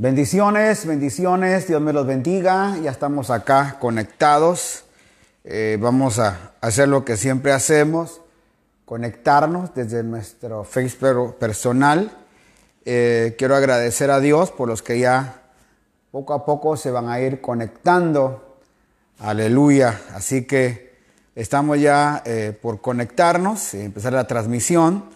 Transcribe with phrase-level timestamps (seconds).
[0.00, 2.76] Bendiciones, bendiciones, Dios me los bendiga.
[2.80, 4.84] Ya estamos acá conectados.
[5.42, 8.20] Eh, vamos a hacer lo que siempre hacemos,
[8.84, 12.12] conectarnos desde nuestro Facebook personal.
[12.84, 15.42] Eh, quiero agradecer a Dios por los que ya
[16.12, 18.60] poco a poco se van a ir conectando.
[19.18, 20.00] Aleluya.
[20.14, 20.94] Así que
[21.34, 25.06] estamos ya eh, por conectarnos y empezar la transmisión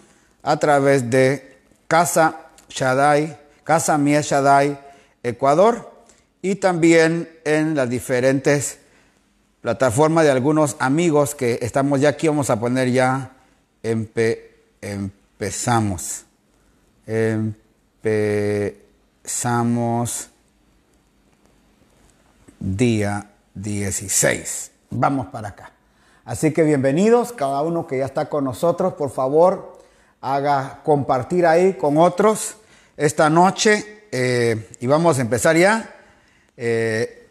[0.41, 1.57] a través de
[1.87, 4.79] Casa Shaddai, Casa Mía Shaddai,
[5.23, 5.91] Ecuador,
[6.41, 8.79] y también en las diferentes
[9.61, 12.27] plataformas de algunos amigos que estamos ya aquí.
[12.27, 13.31] Vamos a poner ya
[14.81, 16.25] empezamos.
[18.03, 20.29] Empezamos
[22.59, 24.71] día 16.
[24.89, 25.71] Vamos para acá.
[26.25, 29.77] Así que bienvenidos, cada uno que ya está con nosotros, por favor,
[30.21, 32.55] haga compartir ahí con otros
[32.97, 35.89] esta noche eh, y vamos a empezar ya.
[36.55, 37.27] Eh,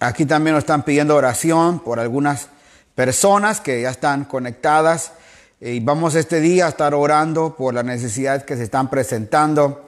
[0.00, 2.48] aquí también nos están pidiendo oración por algunas
[2.94, 5.12] personas que ya están conectadas
[5.60, 9.86] eh, y vamos este día a estar orando por las necesidades que se están presentando.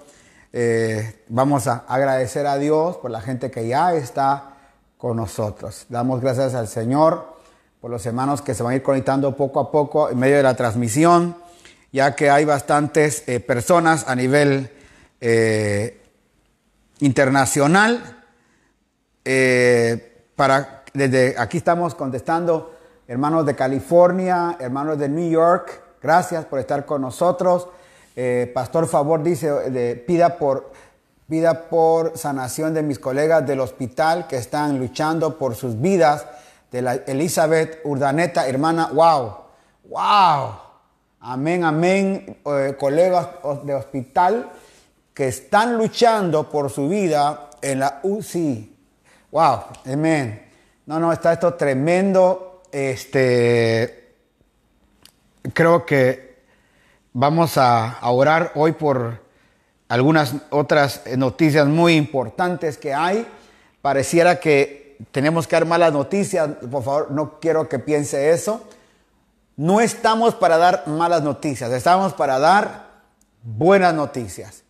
[1.28, 4.56] vamos a agradecer a Dios por la gente que ya está
[4.98, 5.86] con nosotros.
[5.88, 7.36] Damos gracias al Señor
[7.80, 10.42] por los hermanos que se van a ir conectando poco a poco en medio de
[10.42, 11.36] la transmisión
[11.92, 14.70] ya que hay bastantes eh, personas a nivel
[15.20, 16.00] eh,
[17.00, 18.24] internacional.
[19.24, 22.77] Eh, para, desde aquí estamos contestando,
[23.08, 27.68] hermanos de California, hermanos de New York, gracias por estar con nosotros.
[28.52, 29.50] Pastor Favor dice,
[30.06, 30.72] pida por,
[31.27, 36.27] pida por sanación de mis colegas del hospital que están luchando por sus vidas.
[36.70, 39.36] De la Elizabeth Urdaneta, hermana, wow,
[39.88, 40.69] wow.
[41.22, 43.28] Amén, amén, eh, colegas
[43.64, 44.50] de hospital
[45.12, 48.74] que están luchando por su vida en la UCI.
[49.30, 50.48] Wow, amén.
[50.86, 52.62] No, no, está esto tremendo.
[52.72, 54.14] Este,
[55.52, 56.39] creo que
[57.12, 59.20] vamos a, a orar hoy por
[59.90, 63.27] algunas otras noticias muy importantes que hay.
[63.83, 66.48] Pareciera que tenemos que dar malas noticias.
[66.70, 68.62] Por favor, no quiero que piense eso.
[69.56, 72.90] No estamos para dar malas noticias, estamos para dar
[73.42, 74.64] buenas noticias.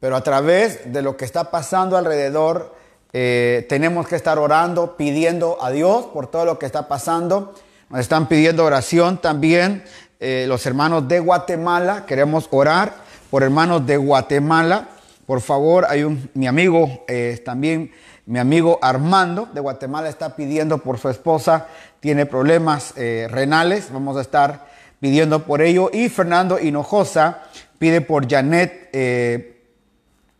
[0.00, 2.74] Pero a través de lo que está pasando alrededor,
[3.12, 7.54] eh, tenemos que estar orando, pidiendo a Dios por todo lo que está pasando.
[7.88, 9.84] Nos están pidiendo oración también
[10.20, 12.04] eh, los hermanos de Guatemala.
[12.06, 12.94] Queremos orar
[13.30, 14.88] por hermanos de Guatemala.
[15.24, 17.90] Por favor, hay un, mi amigo eh, también,
[18.26, 21.68] mi amigo Armando de Guatemala está pidiendo por su esposa
[22.06, 24.68] tiene problemas eh, renales, vamos a estar
[25.00, 25.90] pidiendo por ello.
[25.92, 27.42] Y Fernando Hinojosa
[27.80, 29.64] pide por Janet, eh,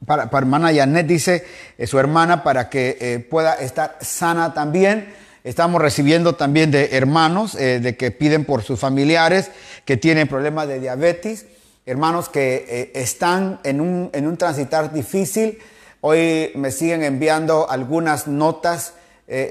[0.06, 1.44] para, hermana Janet, dice
[1.76, 5.12] eh, su hermana, para que pueda estar sana también.
[5.42, 9.50] Estamos recibiendo también de hermanos de que piden por sus familiares
[9.84, 11.46] que tienen problemas de diabetes,
[11.84, 15.58] hermanos que están en un, en un transitar difícil.
[16.00, 18.92] Hoy me siguen enviando algunas notas,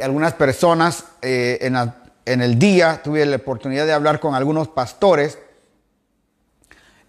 [0.01, 5.37] algunas personas en la en el día tuve la oportunidad de hablar con algunos pastores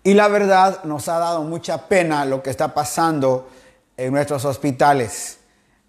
[0.04, 3.49] y la verdad nos ha dado mucha pena lo que está pasando
[3.97, 5.38] en nuestros hospitales.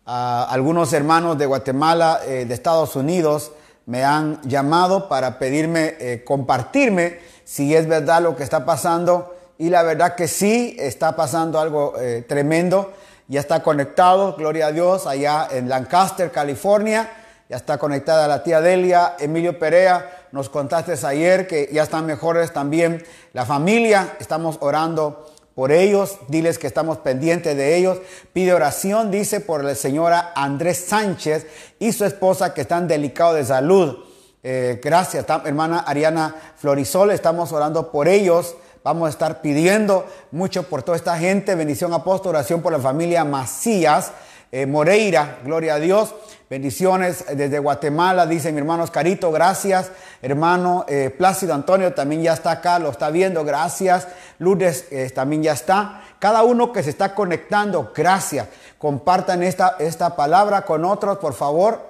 [0.05, 3.51] Algunos hermanos de Guatemala, eh, de Estados Unidos,
[3.85, 9.35] me han llamado para pedirme, eh, compartirme si es verdad lo que está pasando.
[9.57, 12.93] Y la verdad que sí, está pasando algo eh, tremendo.
[13.27, 17.09] Ya está conectado, gloria a Dios, allá en Lancaster, California
[17.49, 22.51] ya está conectada la tía Delia, Emilio Perea, nos contaste ayer que ya están mejores
[22.51, 23.03] también
[23.33, 25.25] la familia, estamos orando
[25.57, 27.97] por ellos, diles que estamos pendientes de ellos.
[28.31, 31.47] Pide oración, dice, por la señora Andrés Sánchez
[31.79, 33.97] y su esposa que están delicados de salud.
[34.43, 38.55] Eh, gracias, hermana Ariana Florisol, estamos orando por ellos.
[38.83, 41.55] Vamos a estar pidiendo mucho por toda esta gente.
[41.55, 44.11] Bendición apóstol, oración por la familia Macías,
[44.51, 46.13] eh, Moreira, gloria a Dios.
[46.49, 49.91] Bendiciones desde Guatemala, dice mi hermano Oscarito, gracias.
[50.21, 54.07] Hermano eh, Plácido Antonio también ya está acá, lo está viendo, gracias.
[54.39, 56.03] Lourdes eh, también ya está.
[56.19, 58.47] Cada uno que se está conectando, gracias.
[58.77, 61.85] Compartan esta, esta palabra con otros, por favor.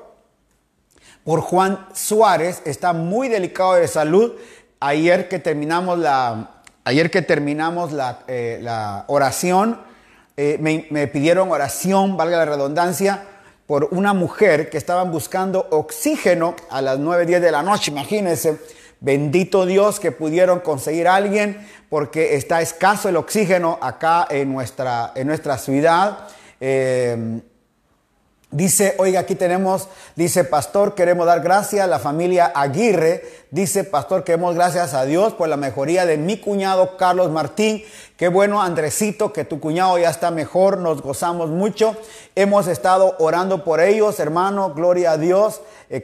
[1.24, 4.34] Por Juan Suárez, está muy delicado de salud.
[4.80, 9.86] Ayer que terminamos la, ayer que terminamos la, eh, la oración,
[10.36, 13.24] me, me pidieron oración, valga la redundancia
[13.68, 18.58] por una mujer que estaban buscando oxígeno a las 9, 10 de la noche, imagínense,
[19.00, 25.12] Bendito Dios que pudieron conseguir a alguien porque está escaso el oxígeno acá en nuestra,
[25.14, 26.28] en nuestra ciudad.
[26.60, 27.42] Eh,
[28.50, 33.22] Dice, oiga, aquí tenemos, dice Pastor, queremos dar gracias a la familia Aguirre.
[33.52, 37.84] Dice Pastor, queremos gracias a Dios por la mejoría de mi cuñado Carlos Martín.
[38.18, 40.80] Qué bueno, Andresito, que tu cuñado ya está mejor.
[40.80, 41.96] Nos gozamos mucho.
[42.36, 44.74] Hemos estado orando por ellos, hermano.
[44.74, 45.62] Gloria a Dios.
[45.90, 46.02] Eh,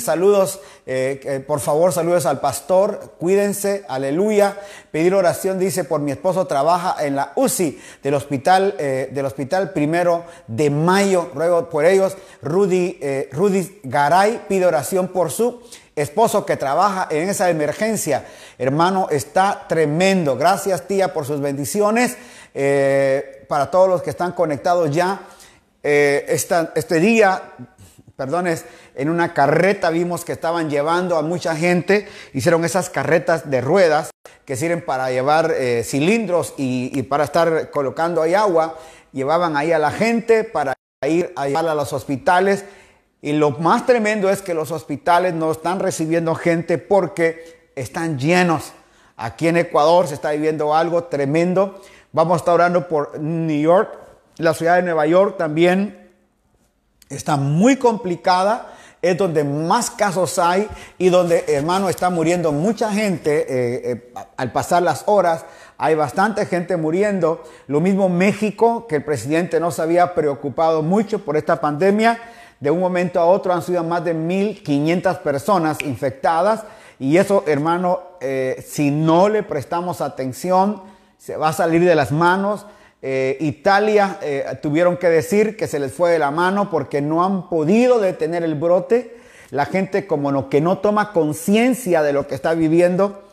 [0.00, 4.56] saludos, eh, por favor, saludos al pastor, cuídense, aleluya.
[4.90, 9.70] Pedir oración, dice, por mi esposo trabaja en la UCI del hospital, eh, del hospital
[9.70, 12.16] primero de mayo, ruego por ellos.
[12.42, 12.98] Rudy,
[13.30, 15.62] Rudy Garay pide oración por su
[15.96, 18.24] esposo que trabaja en esa emergencia.
[18.58, 20.36] Hermano, está tremendo.
[20.36, 22.16] Gracias, tía, por sus bendiciones.
[23.48, 25.20] para todos los que están conectados ya,
[25.82, 27.42] este día
[28.16, 28.64] perdones,
[28.94, 34.10] en una carreta vimos que estaban llevando a mucha gente, hicieron esas carretas de ruedas
[34.44, 38.78] que sirven para llevar eh, cilindros y, para estar colocando ahí agua,
[39.12, 40.74] llevaban ahí a la gente para
[41.08, 42.64] ir a llevarla a los hospitales.
[43.24, 48.74] Y lo más tremendo es que los hospitales no están recibiendo gente porque están llenos.
[49.16, 51.80] Aquí en Ecuador se está viviendo algo tremendo.
[52.12, 53.98] Vamos a estar orando por New York,
[54.36, 56.10] la ciudad de Nueva York también
[57.08, 60.68] está muy complicada, es donde más casos hay
[60.98, 65.46] y donde, hermano, está muriendo mucha gente eh, eh, al pasar las horas.
[65.78, 67.42] Hay bastante gente muriendo.
[67.68, 72.20] Lo mismo México, que el presidente no se había preocupado mucho por esta pandemia.
[72.64, 76.64] De un momento a otro han sido más de 1.500 personas infectadas.
[76.98, 80.80] Y eso, hermano, eh, si no le prestamos atención,
[81.18, 82.64] se va a salir de las manos.
[83.02, 87.22] Eh, Italia eh, tuvieron que decir que se les fue de la mano porque no
[87.22, 89.14] han podido detener el brote.
[89.50, 93.24] La gente como no, que no toma conciencia de lo que está viviendo.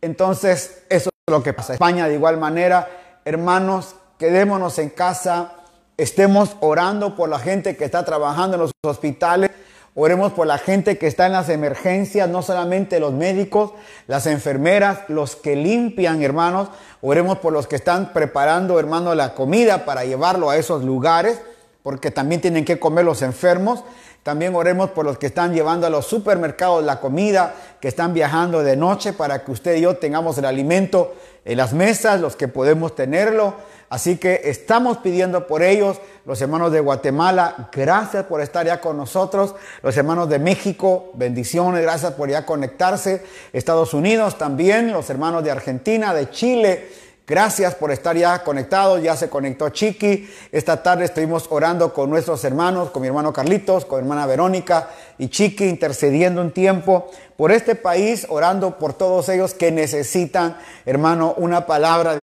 [0.00, 1.74] Entonces, eso es lo que pasa.
[1.74, 2.88] España de igual manera,
[3.26, 5.57] hermanos, quedémonos en casa,
[5.98, 9.50] estemos orando por la gente que está trabajando en los hospitales.
[9.94, 13.72] Oremos por la gente que está en las emergencias, no solamente los médicos,
[14.06, 16.68] las enfermeras, los que limpian, hermanos.
[17.02, 21.40] Oremos por los que están preparando, hermano, la comida para llevarlo a esos lugares,
[21.82, 23.82] porque también tienen que comer los enfermos.
[24.22, 28.62] También oremos por los que están llevando a los supermercados la comida, que están viajando
[28.62, 32.48] de noche para que usted y yo tengamos el alimento en las mesas, los que
[32.48, 33.54] podemos tenerlo.
[33.90, 38.98] Así que estamos pidiendo por ellos, los hermanos de Guatemala, gracias por estar ya con
[38.98, 43.24] nosotros, los hermanos de México, bendiciones, gracias por ya conectarse,
[43.54, 46.88] Estados Unidos también, los hermanos de Argentina, de Chile,
[47.28, 49.02] Gracias por estar ya conectados.
[49.02, 50.30] Ya se conectó Chiqui.
[50.50, 54.88] Esta tarde estuvimos orando con nuestros hermanos, con mi hermano Carlitos, con mi hermana Verónica
[55.18, 61.34] y Chiqui, intercediendo un tiempo por este país, orando por todos ellos que necesitan, hermano,
[61.36, 62.18] una palabra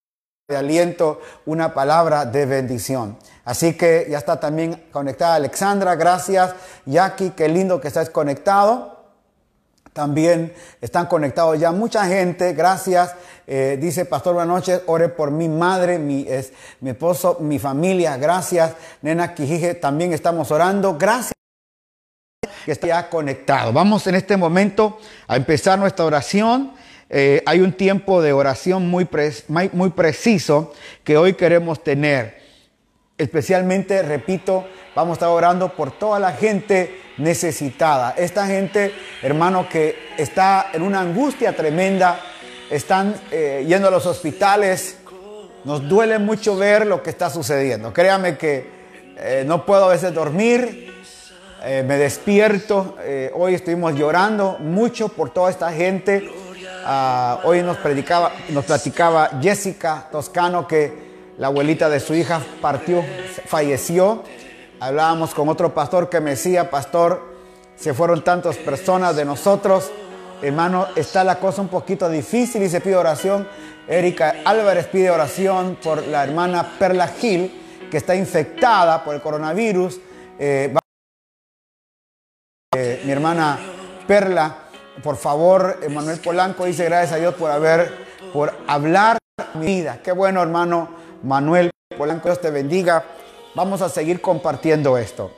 [0.48, 3.16] de aliento, una palabra de bendición.
[3.44, 6.56] Así que ya está también conectada Alexandra, gracias.
[6.88, 8.95] Jackie, qué lindo que estás conectado.
[9.96, 13.16] También están conectados ya mucha gente, gracias.
[13.48, 16.52] Eh, dice Pastor, buenas noches, ore por mi madre, mi, es,
[16.82, 18.74] mi esposo, mi familia, gracias.
[19.02, 21.32] Nena Quijije, también estamos orando, gracias
[22.66, 23.72] que está ya conectado.
[23.72, 26.74] Vamos en este momento a empezar nuestra oración.
[27.10, 29.08] Eh, hay un tiempo de oración muy,
[29.72, 30.74] muy preciso
[31.06, 32.44] que hoy queremos tener.
[33.18, 38.14] Especialmente, repito, vamos a estar orando por toda la gente necesitada.
[38.18, 42.20] Esta gente, hermano, que está en una angustia tremenda,
[42.70, 44.98] están eh, yendo a los hospitales.
[45.64, 47.92] Nos duele mucho ver lo que está sucediendo.
[47.92, 48.70] Créame que
[49.18, 50.94] eh, no puedo a veces dormir,
[51.66, 52.96] me despierto.
[53.34, 56.30] hoy estuvimos llorando mucho por toda esta gente
[56.88, 63.04] Ah, hoy nos predicaba, nos platicaba Jessica Toscano que la abuelita de su hija partió,
[63.48, 64.22] falleció.
[64.80, 67.36] Hablábamos con otro pastor que me decía, pastor,
[67.76, 69.92] se fueron tantas personas de nosotros.
[70.42, 73.48] Hermano, está la cosa un poquito difícil y se pide oración.
[73.88, 80.00] Erika Álvarez pide oración por la hermana Perla Gil, que está infectada por el coronavirus.
[80.40, 80.74] Eh,
[82.76, 83.60] eh, mi hermana
[84.08, 84.66] Perla
[85.04, 87.92] por favor, Manuel Polanco dice gracias a Dios por haber,
[88.32, 89.18] por hablar
[89.56, 90.00] mi vida.
[90.02, 90.90] Qué bueno, hermano
[91.24, 93.04] Manuel Polanco, Dios te bendiga.
[93.56, 95.32] Vamos a seguir compartiendo esto.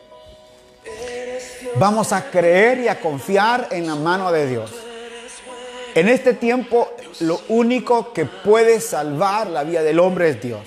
[1.75, 4.73] Vamos a creer y a confiar en la mano de Dios.
[5.93, 10.61] En este tiempo, lo único que puede salvar la vida del hombre es Dios.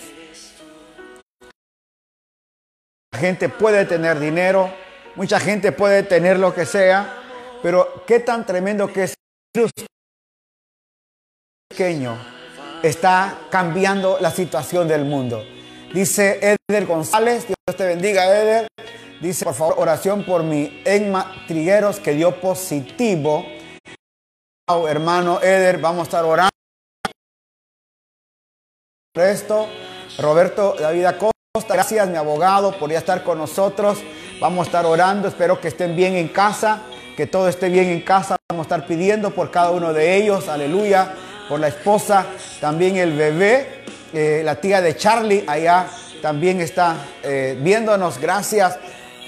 [3.13, 4.73] La gente puede tener dinero,
[5.17, 7.17] mucha gente puede tener lo que sea,
[7.63, 9.15] pero qué tan tremendo que es
[11.69, 12.17] pequeño
[12.83, 15.45] está cambiando la situación del mundo.
[15.93, 18.69] Dice Eder González, Dios te bendiga Eder.
[19.21, 23.45] Dice, por favor, oración por mi Enma Trigueros que dio positivo.
[24.89, 26.51] hermano Eder, vamos a estar orando
[29.13, 29.67] por esto.
[30.19, 33.99] Roberto David Acosta, gracias mi abogado por ya estar con nosotros.
[34.41, 36.83] Vamos a estar orando, espero que estén bien en casa,
[37.17, 38.37] que todo esté bien en casa.
[38.49, 41.15] Vamos a estar pidiendo por cada uno de ellos, aleluya,
[41.49, 42.27] por la esposa,
[42.61, 43.80] también el bebé,
[44.13, 45.87] eh, la tía de Charlie allá
[46.21, 48.79] también está eh, viéndonos, gracias.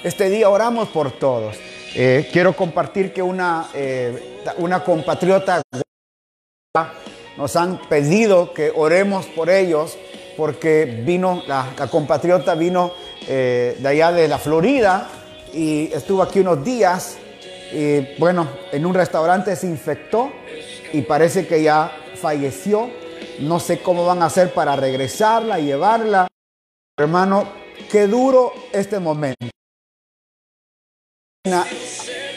[0.03, 1.55] Este día oramos por todos.
[1.95, 3.67] Eh, quiero compartir que una,
[4.57, 5.61] una compatriota
[7.37, 9.97] nos han pedido que oremos por ellos
[10.35, 12.93] porque vino, la, compatriota vino
[13.27, 15.07] de allá de la Florida
[15.53, 17.17] y estuvo aquí unos días
[17.71, 20.31] y bueno, en un restaurante se infectó
[20.91, 23.02] y parece que ya falleció.
[23.39, 26.27] No sé cómo van a hacer para regresarla llevarla.
[26.97, 27.47] Hermano,
[27.91, 29.47] qué duro este momento.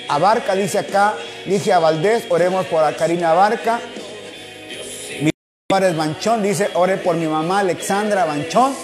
[0.08, 1.14] Abarca dice acá,
[1.46, 3.80] dije a Valdés, oremos por a Karina Abarca.
[5.70, 8.74] Juárez Banchón dice, ore por mi mamá Alexandra Banchón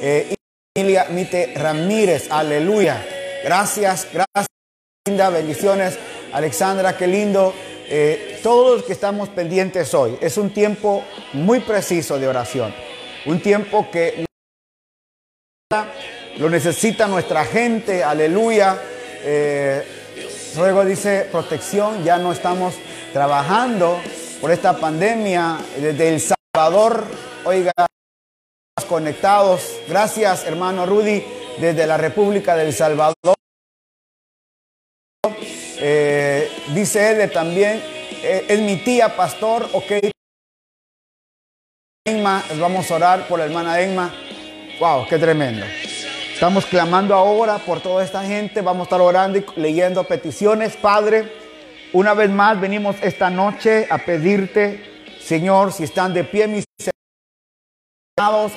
[0.00, 3.04] eh, y Emilia Mite Ramírez, aleluya.
[3.42, 4.46] Gracias, gracias,
[5.06, 5.98] linda, bendiciones.
[6.32, 7.52] Alexandra, qué lindo.
[7.90, 12.74] Eh, todos los que estamos pendientes hoy, es un tiempo muy preciso de oración,
[13.24, 14.26] un tiempo que
[16.36, 18.78] lo necesita nuestra gente, aleluya.
[19.24, 19.82] Eh,
[20.56, 22.74] luego dice protección, ya no estamos
[23.12, 23.98] trabajando
[24.40, 27.04] por esta pandemia desde El Salvador.
[27.44, 27.72] Oiga,
[28.88, 29.80] conectados.
[29.88, 31.24] Gracias, hermano Rudy,
[31.58, 33.14] desde la República del Salvador.
[35.80, 36.27] Eh,
[36.74, 37.82] dice él también,
[38.22, 39.92] eh, es mi tía, pastor, ok.
[42.06, 44.14] Enma, vamos a orar por la hermana Enma.
[44.80, 45.66] Wow, qué tremendo.
[46.32, 48.60] Estamos clamando ahora por toda esta gente.
[48.60, 51.32] Vamos a estar orando y leyendo peticiones, Padre.
[51.92, 56.64] Una vez más venimos esta noche a pedirte, Señor, si están de pie mis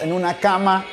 [0.01, 0.85] en una cama,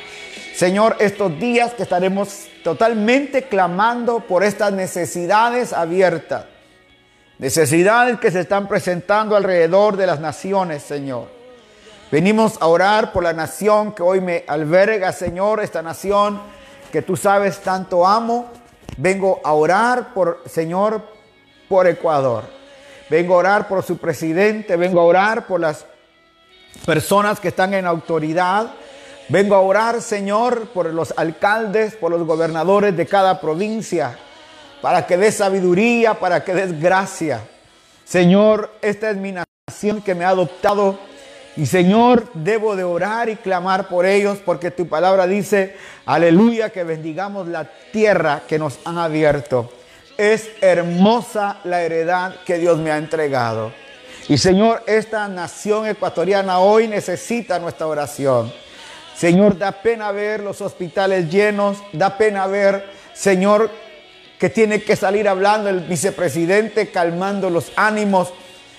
[0.53, 6.45] Señor, estos días que estaremos totalmente clamando por estas necesidades abiertas,
[7.39, 11.27] necesidades que se están presentando alrededor de las naciones, Señor.
[12.11, 16.41] Venimos a orar por la nación que hoy me alberga, Señor, esta nación
[16.91, 18.51] que tú sabes tanto amo.
[18.97, 21.01] Vengo a orar por, Señor,
[21.69, 22.43] por Ecuador.
[23.09, 25.85] Vengo a orar por su presidente, vengo a orar por las
[26.85, 28.71] personas que están en autoridad.
[29.29, 34.17] Vengo a orar, Señor, por los alcaldes, por los gobernadores de cada provincia,
[34.81, 37.41] para que des sabiduría, para que des gracia.
[38.05, 40.99] Señor, esta es mi nación que me ha adoptado.
[41.55, 46.83] Y Señor, debo de orar y clamar por ellos, porque tu palabra dice, aleluya, que
[46.83, 49.71] bendigamos la tierra que nos han abierto.
[50.17, 53.73] Es hermosa la heredad que Dios me ha entregado.
[54.27, 58.53] Y Señor, esta nación ecuatoriana hoy necesita nuestra oración.
[59.15, 63.69] Señor, da pena ver los hospitales llenos, da pena ver, Señor,
[64.39, 68.33] que tiene que salir hablando el vicepresidente, calmando los ánimos.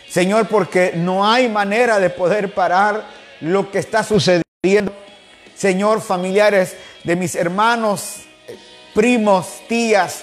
[0.08, 3.04] Señor, porque no hay manera de poder parar
[3.40, 4.92] lo que está sucediendo.
[5.54, 8.22] Señor, familiares de mis hermanos,
[8.94, 10.22] primos, tías,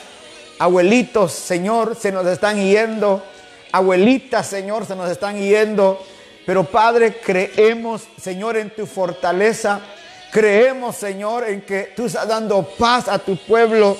[0.60, 3.24] Abuelitos, Señor, se nos están yendo.
[3.72, 6.04] Abuelitas, Señor, se nos están yendo.
[6.48, 9.82] Pero Padre, creemos, Señor, en tu fortaleza.
[10.32, 13.98] Creemos, Señor, en que tú estás dando paz a tu pueblo.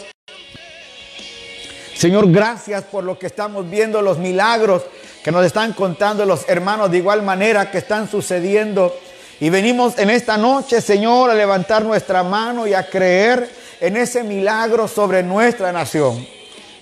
[1.98, 4.84] Señor, gracias por lo que estamos viendo, los milagros
[5.24, 8.96] que nos están contando los hermanos de igual manera que están sucediendo.
[9.40, 13.50] Y venimos en esta noche, Señor, a levantar nuestra mano y a creer
[13.80, 16.24] en ese milagro sobre nuestra nación.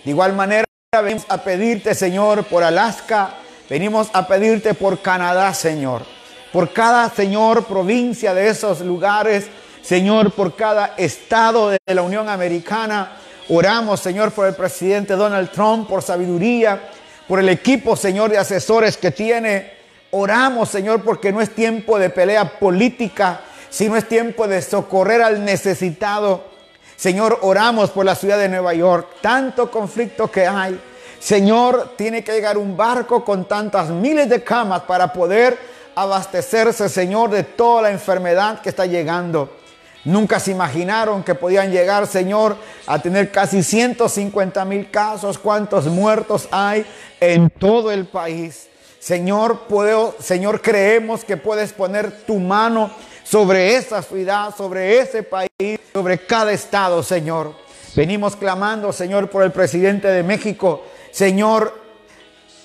[0.04, 0.66] De igual manera,
[1.02, 3.36] venimos a pedirte, Señor, por Alaska,
[3.70, 6.02] venimos a pedirte por Canadá, Señor,
[6.52, 9.46] por cada, Señor, provincia de esos lugares,
[9.82, 13.20] Señor, por cada estado de la Unión Americana.
[13.48, 16.90] Oramos, Señor, por el presidente Donald Trump, por sabiduría,
[17.28, 19.72] por el equipo, Señor, de asesores que tiene.
[20.12, 25.46] Oramos, Señor, porque no es tiempo de pelea política, sino es tiempo de socorrer al
[25.46, 26.46] necesitado.
[26.96, 30.80] Señor, oramos por la ciudad de Nueva York, tanto conflicto que hay.
[31.20, 35.58] Señor, tiene que llegar un barco con tantas miles de camas para poder
[35.94, 39.52] abastecerse, Señor, de toda la enfermedad que está llegando.
[40.06, 45.40] Nunca se imaginaron que podían llegar, Señor, a tener casi 150 mil casos.
[45.40, 46.86] ¿Cuántos muertos hay
[47.20, 48.68] en todo el país?
[49.00, 49.62] Señor,
[50.20, 52.92] Señor, creemos que puedes poner tu mano
[53.24, 57.56] sobre esa ciudad, sobre ese país, sobre cada estado, Señor.
[57.96, 60.84] Venimos clamando, Señor, por el presidente de México.
[61.12, 61.74] Señor,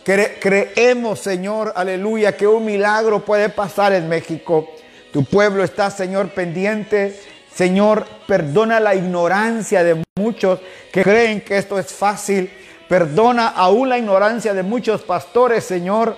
[0.04, 4.68] creemos, Señor, aleluya, que un milagro puede pasar en México.
[5.12, 7.18] Tu pueblo está, Señor, pendiente.
[7.54, 10.60] Señor, perdona la ignorancia de muchos
[10.92, 12.50] que creen que esto es fácil.
[12.88, 16.16] Perdona aún la ignorancia de muchos pastores, Señor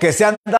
[0.00, 0.58] que se han dado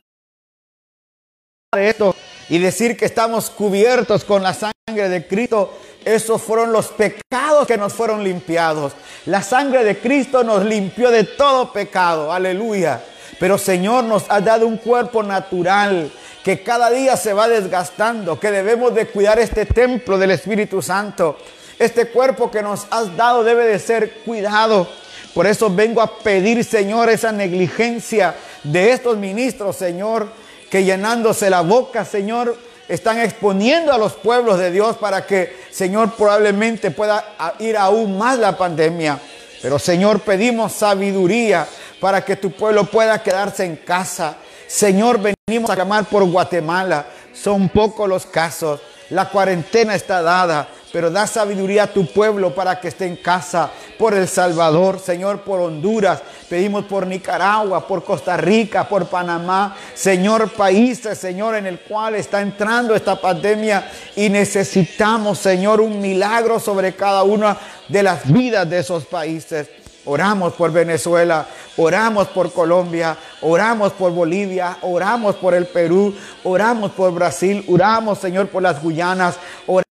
[1.75, 2.15] de esto
[2.49, 7.79] y decir que estamos cubiertos con la sangre de Cristo, esos fueron los pecados que
[7.79, 8.93] nos fueron limpiados.
[9.27, 13.03] La sangre de Cristo nos limpió de todo pecado, aleluya.
[13.39, 16.13] Pero Señor nos ha dado un cuerpo natural
[16.45, 21.37] que cada día se va desgastando, que debemos de cuidar este templo del Espíritu Santo.
[21.79, 24.89] Este cuerpo que nos has dado debe de ser cuidado.
[25.35, 30.29] Por eso vengo a pedir, Señor, esa negligencia de estos ministros, Señor,
[30.71, 32.57] que llenándose la boca, Señor,
[32.89, 37.25] están exponiendo a los pueblos de Dios para que, Señor, probablemente pueda
[37.61, 39.19] ir aún más la pandemia.
[39.63, 41.67] Pero, Señor, pedimos sabiduría
[42.01, 44.37] para que tu pueblo pueda quedarse en casa.
[44.71, 47.05] Señor, venimos a clamar por Guatemala.
[47.33, 48.81] Son pocos los casos.
[49.11, 53.71] La cuarentena está dada pero da sabiduría a tu pueblo para que esté en casa,
[53.99, 60.51] por El Salvador, Señor, por Honduras, pedimos por Nicaragua, por Costa Rica, por Panamá, Señor,
[60.51, 66.95] países, Señor, en el cual está entrando esta pandemia y necesitamos, Señor, un milagro sobre
[66.95, 67.57] cada una
[67.89, 69.69] de las vidas de esos países.
[70.05, 77.13] Oramos por Venezuela, oramos por Colombia, oramos por Bolivia, oramos por el Perú, oramos por
[77.13, 79.37] Brasil, oramos, Señor, por las Guyanas,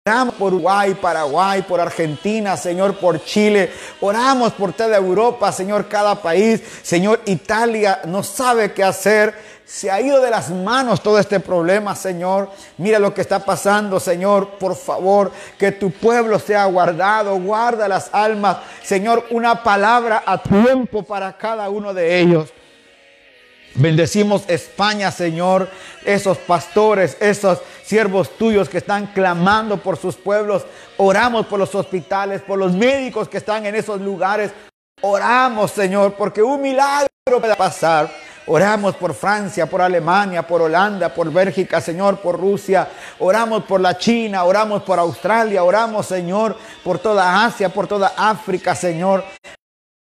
[0.06, 3.72] Oramos por Uruguay, Paraguay, por Argentina, Señor, por Chile.
[4.02, 6.62] Oramos por toda Europa, Señor, cada país.
[6.82, 9.34] Señor, Italia no sabe qué hacer.
[9.66, 12.50] Se ha ido de las manos todo este problema, Señor.
[12.76, 14.58] Mira lo que está pasando, Señor.
[14.58, 17.38] Por favor, que tu pueblo sea guardado.
[17.38, 18.58] Guarda las almas.
[18.82, 22.52] Señor, una palabra a tiempo para cada uno de ellos.
[23.76, 25.68] Bendecimos España, Señor,
[26.04, 30.64] esos pastores, esos siervos tuyos que están clamando por sus pueblos.
[30.96, 34.52] Oramos por los hospitales, por los médicos que están en esos lugares.
[35.00, 38.23] Oramos, Señor, porque un milagro pueda pasar.
[38.46, 42.88] Oramos por Francia, por Alemania, por Holanda, por Bélgica, Señor, por Rusia.
[43.18, 48.74] Oramos por la China, oramos por Australia, oramos, Señor, por toda Asia, por toda África,
[48.74, 49.24] Señor.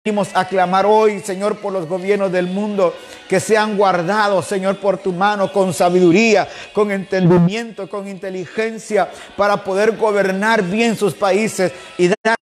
[0.05, 2.95] Venimos a clamar hoy, Señor, por los gobiernos del mundo
[3.29, 9.97] que sean guardados, Señor, por tu mano, con sabiduría, con entendimiento, con inteligencia, para poder
[9.97, 12.37] gobernar bien sus países y dar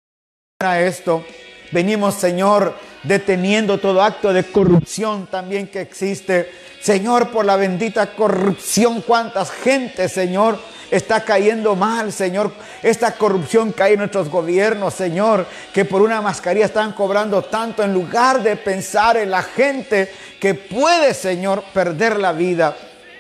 [0.61, 1.25] a esto.
[1.73, 2.75] Venimos, Señor,
[3.07, 6.51] deteniendo todo acto de corrupción también que existe.
[6.81, 10.59] Señor, por la bendita corrupción, cuántas gente, Señor,
[10.91, 12.53] está cayendo mal, Señor.
[12.83, 17.93] Esta corrupción cae en nuestros gobiernos, Señor, que por una mascarilla están cobrando tanto en
[17.93, 22.77] lugar de pensar en la gente que puede, Señor, perder la vida.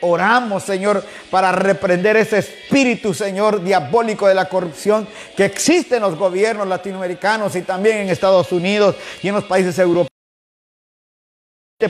[0.06, 6.16] Oramos, Señor, para reprender ese espíritu, Señor, diabólico de la corrupción que existe en los
[6.16, 10.10] gobiernos latinoamericanos y también en Estados Unidos y en los países europeos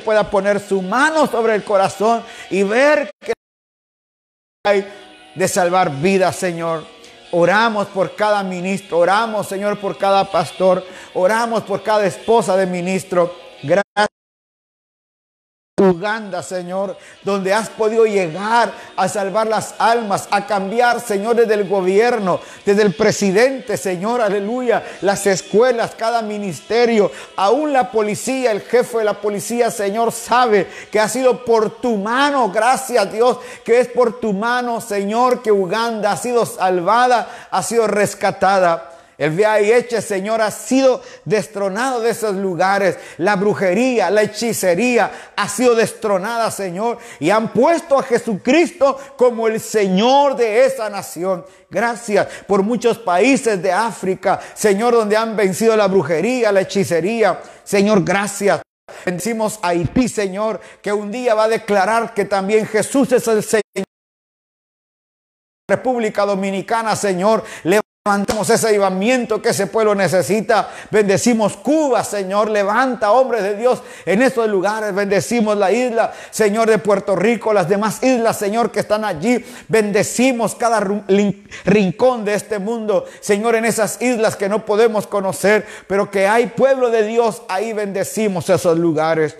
[0.04, 3.32] pueda poner su mano sobre el corazón y ver que
[4.64, 4.84] hay
[5.34, 6.84] de salvar vidas, Señor.
[7.30, 13.34] Oramos por cada ministro, oramos, Señor, por cada pastor, oramos por cada esposa de ministro.
[13.62, 14.15] Gracias.
[15.78, 21.68] Uganda, Señor, donde has podido llegar a salvar las almas, a cambiar, Señor, desde el
[21.68, 28.96] gobierno, desde el presidente, Señor, aleluya, las escuelas, cada ministerio, aún la policía, el jefe
[28.96, 33.88] de la policía, Señor, sabe que ha sido por tu mano, gracias Dios, que es
[33.88, 38.95] por tu mano, Señor, que Uganda ha sido salvada, ha sido rescatada.
[39.18, 42.98] El VIH, Señor, ha sido destronado de esos lugares.
[43.16, 46.98] La brujería, la hechicería ha sido destronada, Señor.
[47.18, 51.46] Y han puesto a Jesucristo como el Señor de esa nación.
[51.70, 57.40] Gracias por muchos países de África, Señor, donde han vencido la brujería, la hechicería.
[57.64, 58.60] Señor, gracias.
[59.04, 63.42] Bendecimos a Haití, Señor, que un día va a declarar que también Jesús es el
[63.42, 63.62] Señor.
[65.68, 67.42] República Dominicana, Señor,
[68.06, 70.70] Levantamos ese avivamiento que ese pueblo necesita.
[70.92, 72.48] Bendecimos Cuba, Señor.
[72.48, 74.94] Levanta, hombres de Dios, en estos lugares.
[74.94, 79.44] Bendecimos la isla, Señor, de Puerto Rico, las demás islas, Señor, que están allí.
[79.66, 80.78] Bendecimos cada
[81.64, 86.46] rincón de este mundo, Señor, en esas islas que no podemos conocer, pero que hay
[86.46, 87.42] pueblo de Dios.
[87.48, 89.36] Ahí bendecimos esos lugares.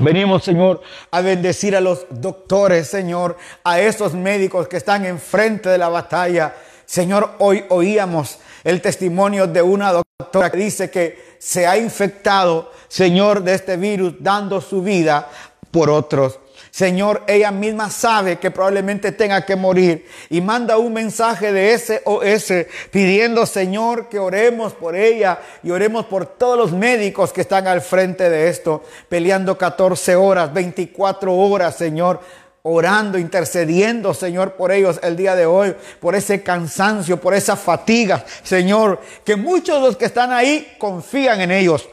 [0.00, 5.76] Venimos, Señor, a bendecir a los doctores, Señor, a esos médicos que están enfrente de
[5.76, 6.54] la batalla.
[6.90, 13.44] Señor, hoy oíamos el testimonio de una doctora que dice que se ha infectado, Señor,
[13.44, 15.28] de este virus, dando su vida
[15.70, 16.40] por otros.
[16.72, 22.66] Señor, ella misma sabe que probablemente tenga que morir y manda un mensaje de SOS
[22.90, 27.82] pidiendo, Señor, que oremos por ella y oremos por todos los médicos que están al
[27.82, 32.18] frente de esto, peleando 14 horas, 24 horas, Señor,
[32.62, 38.24] orando, intercediendo, Señor, por ellos el día de hoy, por ese cansancio, por esa fatiga,
[38.42, 41.88] Señor, que muchos de los que están ahí confían en ellos.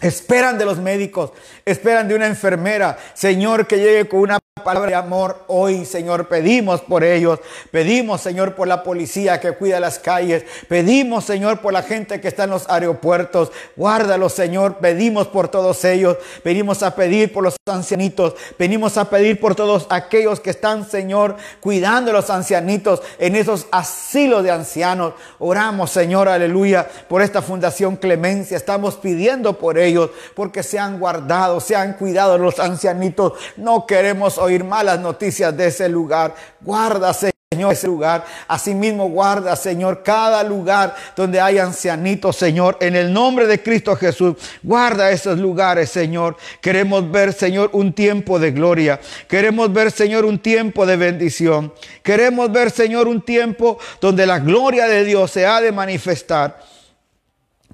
[0.00, 1.30] Esperan de los médicos,
[1.64, 6.28] esperan de una enfermera, Señor, que llegue con una palabra de amor hoy, Señor.
[6.28, 7.38] Pedimos por ellos,
[7.70, 12.28] pedimos, Señor, por la policía que cuida las calles, pedimos, Señor, por la gente que
[12.28, 13.52] está en los aeropuertos.
[13.76, 19.40] Guárdalos, Señor, pedimos por todos ellos, venimos a pedir por los ancianitos, venimos a pedir
[19.40, 25.14] por todos aquellos que están, Señor, cuidando a los ancianitos en esos asilos de ancianos.
[25.38, 28.56] Oramos, Señor, aleluya, por esta fundación Clemencia.
[28.56, 33.32] Estamos pidiendo por ellos porque se han guardado, se han cuidado los ancianitos.
[33.56, 36.34] No queremos oír malas noticias de ese lugar.
[36.60, 38.24] Guarda, Señor, ese lugar.
[38.48, 44.36] Asimismo, guarda, Señor, cada lugar donde hay ancianitos, Señor, en el nombre de Cristo Jesús.
[44.62, 46.36] Guarda esos lugares, Señor.
[46.60, 49.00] Queremos ver, Señor, un tiempo de gloria.
[49.28, 51.72] Queremos ver, Señor, un tiempo de bendición.
[52.02, 56.71] Queremos ver, Señor, un tiempo donde la gloria de Dios se ha de manifestar.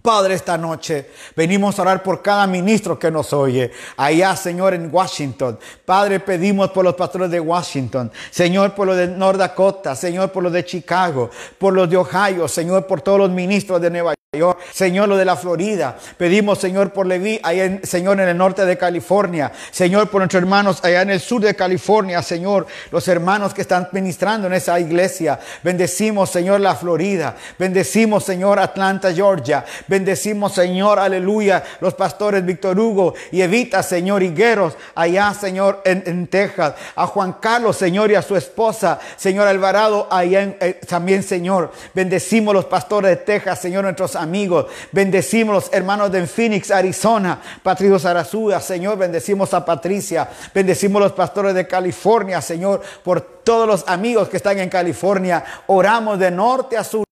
[0.09, 3.71] Padre, esta noche venimos a orar por cada ministro que nos oye.
[3.99, 5.59] Allá, Señor, en Washington.
[5.85, 8.11] Padre, pedimos por los pastores de Washington.
[8.31, 9.95] Señor, por los de North Dakota.
[9.95, 11.29] Señor, por los de Chicago.
[11.59, 12.49] Por los de Ohio.
[12.49, 14.28] Señor, por todos los ministros de Nueva York.
[14.75, 15.97] Señor, lo de la Florida.
[16.19, 19.51] Pedimos, Señor, por Leví, allá en, Señor, en el norte de California.
[19.71, 23.89] Señor, por nuestros hermanos allá en el sur de California, Señor, los hermanos que están
[23.93, 25.41] ministrando en esa iglesia.
[25.63, 27.37] Bendecimos, Señor, la Florida.
[27.59, 29.65] Bendecimos, Señor, Atlanta, Georgia.
[29.87, 36.75] Bendecimos, Señor, aleluya, los pastores Víctor Hugo y Evita, Señor, Higueros, allá, Señor, en, Texas.
[36.97, 41.73] A Juan Carlos, Señor, y a su esposa, Señor Alvarado, allá eh, también, Señor.
[41.95, 44.67] Bendecimos los pastores de Texas, Señor, nuestros amigos.
[44.93, 48.99] Bendecimos los hermanos de Phoenix, Arizona, Patricio Sarazúa, Señor.
[48.99, 50.29] Bendecimos a Patricia.
[50.53, 55.45] Bendecimos los pastores de California, Señor, por todos los amigos que están en California.
[55.69, 57.05] Oramos de norte a sur.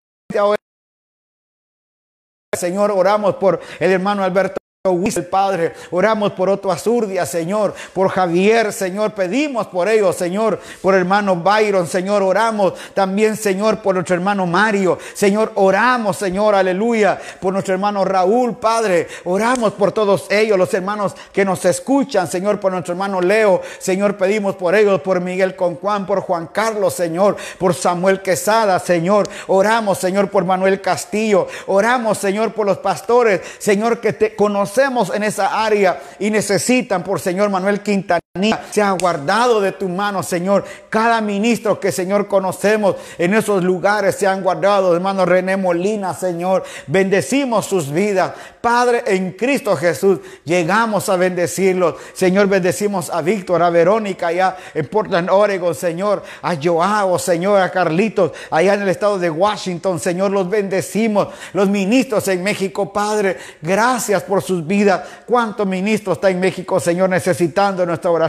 [2.53, 4.57] Señor, oramos por el hermano Alberto
[4.91, 10.95] el Padre, oramos por Otto Azurdia, Señor, por Javier, Señor, pedimos por ellos, Señor, por
[10.95, 17.53] hermano Byron, Señor, oramos también, Señor, por nuestro hermano Mario, Señor, oramos, Señor, aleluya, por
[17.53, 22.73] nuestro hermano Raúl, Padre, oramos por todos ellos, los hermanos que nos escuchan, Señor, por
[22.73, 27.75] nuestro hermano Leo, Señor, pedimos por ellos, por Miguel Conjuan, por Juan Carlos, Señor, por
[27.75, 34.13] Samuel Quesada, Señor, oramos, Señor, por Manuel Castillo, oramos, Señor, por los pastores, Señor, que
[34.13, 34.37] te
[34.77, 38.21] conocemos en esa área y necesitan por Señor Manuel Quintanilla,
[38.71, 40.65] se ha guardado de tu mano, Señor.
[40.91, 46.65] Cada ministro que, Señor, conocemos en esos lugares se han guardado, hermano René Molina, Señor.
[46.87, 48.33] Bendecimos sus vidas.
[48.61, 51.95] Padre, en Cristo Jesús, llegamos a bendecirlos.
[52.13, 57.71] Señor, bendecimos a Víctor, a Verónica, allá en Portland, Oregon, Señor, a Joao, Señor, a
[57.71, 61.29] Carlitos, allá en el estado de Washington, Señor, los bendecimos.
[61.53, 65.05] Los ministros en México, Padre, gracias por sus vida.
[65.27, 68.26] ¿Cuántos ministros está en México, Señor, necesitando nuestra oración?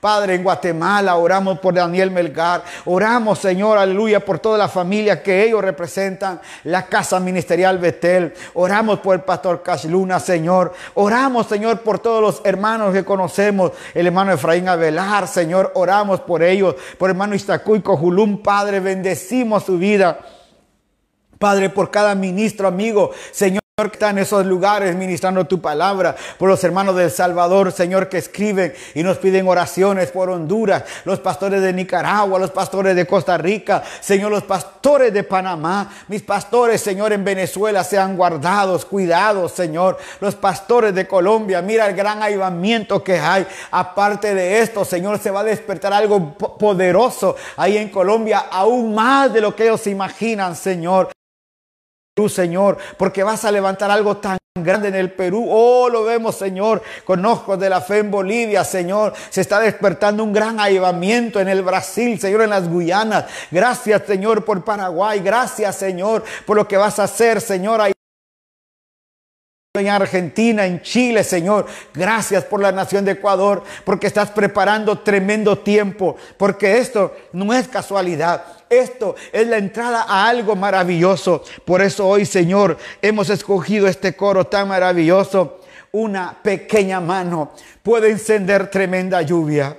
[0.00, 2.62] Padre, en Guatemala oramos por Daniel Melgar.
[2.84, 6.40] Oramos, Señor, aleluya, por toda la familia que ellos representan.
[6.64, 8.34] La casa ministerial Betel.
[8.54, 10.72] Oramos por el pastor Luna, Señor.
[10.94, 13.72] Oramos, Señor, por todos los hermanos que conocemos.
[13.94, 15.72] El hermano Efraín Avelar, Señor.
[15.74, 16.74] Oramos por ellos.
[16.98, 18.80] Por el hermano Iztacuy Cojulum, Padre.
[18.80, 20.20] Bendecimos su vida.
[21.38, 26.50] Padre, por cada ministro, amigo, Señor que está en esos lugares ministrando tu palabra, por
[26.50, 31.62] los hermanos del Salvador, Señor, que escriben y nos piden oraciones por Honduras, los pastores
[31.62, 37.14] de Nicaragua, los pastores de Costa Rica, Señor, los pastores de Panamá, mis pastores, Señor,
[37.14, 43.18] en Venezuela sean guardados, cuidados, Señor, los pastores de Colombia, mira el gran avivamiento que
[43.18, 43.46] hay.
[43.70, 49.32] Aparte de esto, Señor, se va a despertar algo poderoso ahí en Colombia, aún más
[49.32, 51.08] de lo que ellos imaginan, Señor.
[52.28, 55.46] Señor, porque vas a levantar algo tan grande en el Perú.
[55.48, 59.14] Oh, lo vemos, Señor, con ojos de la fe en Bolivia, Señor.
[59.30, 63.24] Se está despertando un gran avivamiento en el Brasil, Señor, en las Guyanas.
[63.50, 65.20] Gracias, Señor, por Paraguay.
[65.20, 67.80] Gracias, Señor, por lo que vas a hacer, Señor.
[69.80, 71.64] En Argentina, en Chile, Señor.
[71.94, 77.68] Gracias por la nación de Ecuador, porque estás preparando tremendo tiempo, porque esto no es
[77.68, 78.44] casualidad.
[78.68, 81.42] Esto es la entrada a algo maravilloso.
[81.64, 85.60] Por eso hoy, Señor, hemos escogido este coro tan maravilloso.
[85.92, 89.74] Una pequeña mano puede encender tremenda lluvia.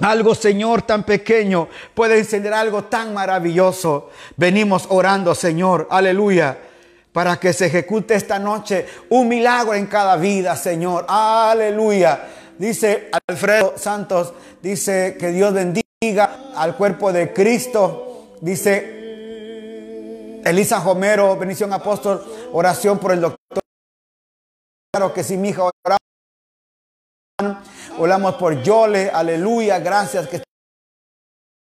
[0.00, 4.10] Algo, Señor, tan pequeño puede encender algo tan maravilloso.
[4.36, 5.86] Venimos orando, Señor.
[5.92, 6.58] Aleluya
[7.14, 11.06] para que se ejecute esta noche un milagro en cada vida, Señor.
[11.08, 12.26] Aleluya.
[12.58, 18.34] Dice Alfredo Santos, dice que Dios bendiga al cuerpo de Cristo.
[18.40, 23.62] Dice Elisa Homero, bendición apóstol, oración por el doctor.
[24.92, 26.00] Claro que sí, mi hija, oramos.
[27.96, 30.42] Oramos por Yole, aleluya, gracias que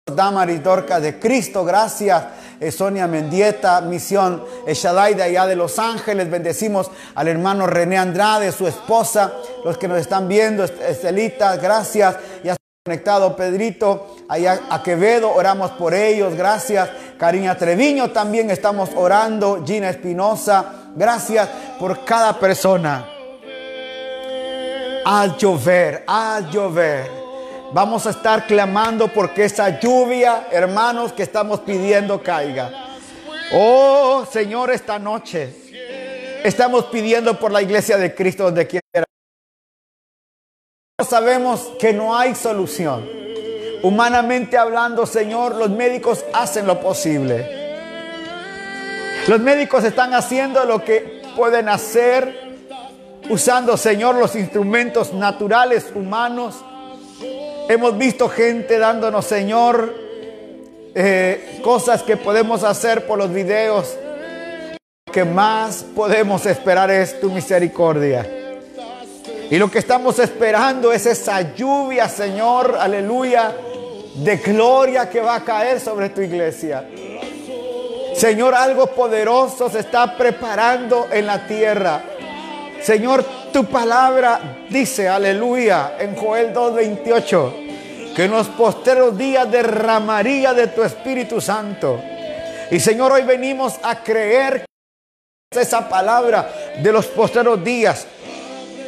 [0.06, 2.26] Damaris Dorca de Cristo, gracias.
[2.72, 6.30] Sonia Mendieta, Misión Shaddai de allá de Los Ángeles.
[6.30, 12.16] Bendecimos al hermano René Andrade, su esposa, los que nos están viendo, Estelita, gracias.
[12.44, 16.90] Ya conectado Pedrito, allá a Quevedo, oramos por ellos, gracias.
[17.20, 23.06] Cariña Treviño también estamos orando, Gina Espinosa, gracias por cada persona.
[25.06, 27.19] Al llover, al llover.
[27.72, 32.72] Vamos a estar clamando porque esa lluvia, hermanos, que estamos pidiendo caiga.
[33.54, 35.54] Oh Señor, esta noche
[36.44, 39.06] estamos pidiendo por la iglesia de Cristo donde quiera.
[41.08, 43.08] Sabemos que no hay solución.
[43.84, 47.60] Humanamente hablando, Señor, los médicos hacen lo posible.
[49.28, 52.50] Los médicos están haciendo lo que pueden hacer
[53.30, 56.64] usando, Señor, los instrumentos naturales humanos
[57.70, 59.94] Hemos visto gente dándonos, Señor,
[60.96, 63.96] eh, cosas que podemos hacer por los videos.
[65.06, 68.28] Lo que más podemos esperar es tu misericordia.
[69.52, 73.54] Y lo que estamos esperando es esa lluvia, Señor, aleluya,
[74.16, 76.90] de gloria que va a caer sobre tu iglesia.
[78.16, 82.02] Señor, algo poderoso se está preparando en la tierra.
[82.82, 90.68] Señor, tu palabra dice, aleluya, en Joel 2.28, que en los posteros días derramaría de
[90.68, 92.02] tu Espíritu Santo.
[92.72, 94.66] Y Señor, hoy venimos a creer
[95.52, 98.06] esa palabra de los posteros días.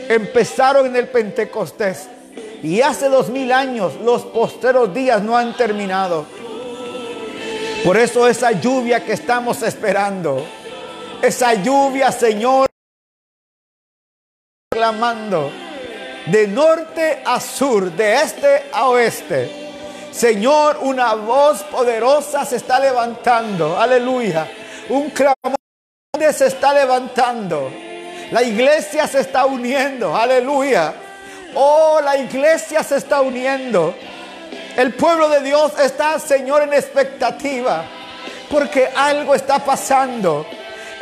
[0.08, 2.08] Empezaron en el Pentecostés.
[2.63, 6.26] Y hace dos mil años los posteros días no han terminado.
[7.84, 10.45] Por eso esa lluvia que estamos esperando,
[11.24, 12.67] esa lluvia, Señor,
[14.74, 15.52] clamando
[16.28, 19.52] de norte a sur, de este a oeste.
[20.14, 23.78] Señor, una voz poderosa se está levantando.
[23.78, 24.50] Aleluya.
[24.88, 25.58] Un clamor
[26.32, 27.70] se está levantando.
[28.32, 30.16] La iglesia se está uniendo.
[30.16, 30.94] Aleluya.
[31.54, 33.94] Oh, la iglesia se está uniendo.
[34.78, 37.84] El pueblo de Dios está, Señor, en expectativa.
[38.50, 40.46] Porque algo está pasando.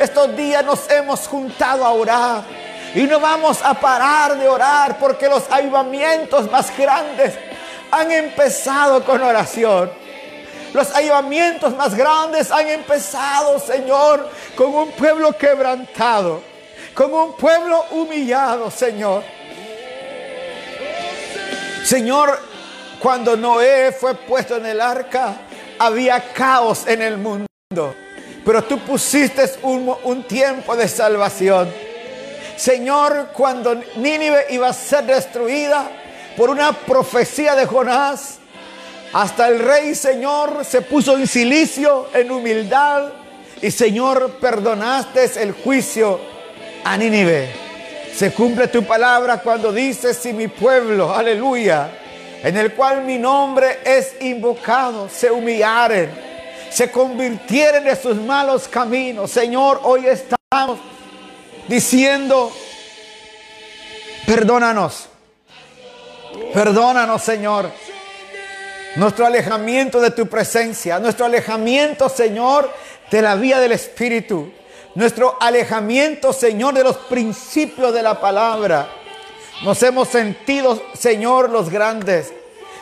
[0.00, 2.60] Estos días nos hemos juntado a orar
[2.94, 7.34] y no vamos a parar de orar porque los avivamientos más grandes
[7.90, 9.90] han empezado con oración.
[10.72, 16.42] Los avivamientos más grandes han empezado, Señor, con un pueblo quebrantado,
[16.94, 19.22] con un pueblo humillado, Señor.
[21.84, 22.38] Señor,
[23.00, 25.34] cuando Noé fue puesto en el arca,
[25.78, 27.46] había caos en el mundo.
[28.44, 31.89] Pero tú pusiste un, un tiempo de salvación.
[32.60, 35.90] Señor, cuando Nínive iba a ser destruida
[36.36, 38.36] por una profecía de Jonás,
[39.14, 43.12] hasta el rey, Señor, se puso en silicio, en humildad,
[43.62, 46.20] y Señor, perdonaste el juicio
[46.84, 47.50] a Nínive.
[48.14, 51.90] Se cumple tu palabra cuando dices, si mi pueblo, aleluya,
[52.42, 56.10] en el cual mi nombre es invocado, se humillaren,
[56.68, 59.30] se convirtieren de sus malos caminos.
[59.30, 60.78] Señor, hoy estamos
[61.70, 62.50] diciendo,
[64.26, 65.06] perdónanos,
[66.52, 67.70] perdónanos Señor.
[68.96, 72.68] Nuestro alejamiento de tu presencia, nuestro alejamiento Señor
[73.08, 74.52] de la vía del Espíritu,
[74.96, 78.88] nuestro alejamiento Señor de los principios de la palabra.
[79.62, 82.32] Nos hemos sentido Señor los grandes,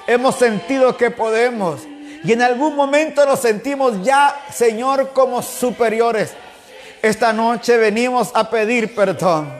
[0.06, 1.82] hemos sentido que podemos
[2.24, 6.32] y en algún momento nos sentimos ya Señor como superiores.
[7.02, 9.52] Esta noche venimos a pedir perdón.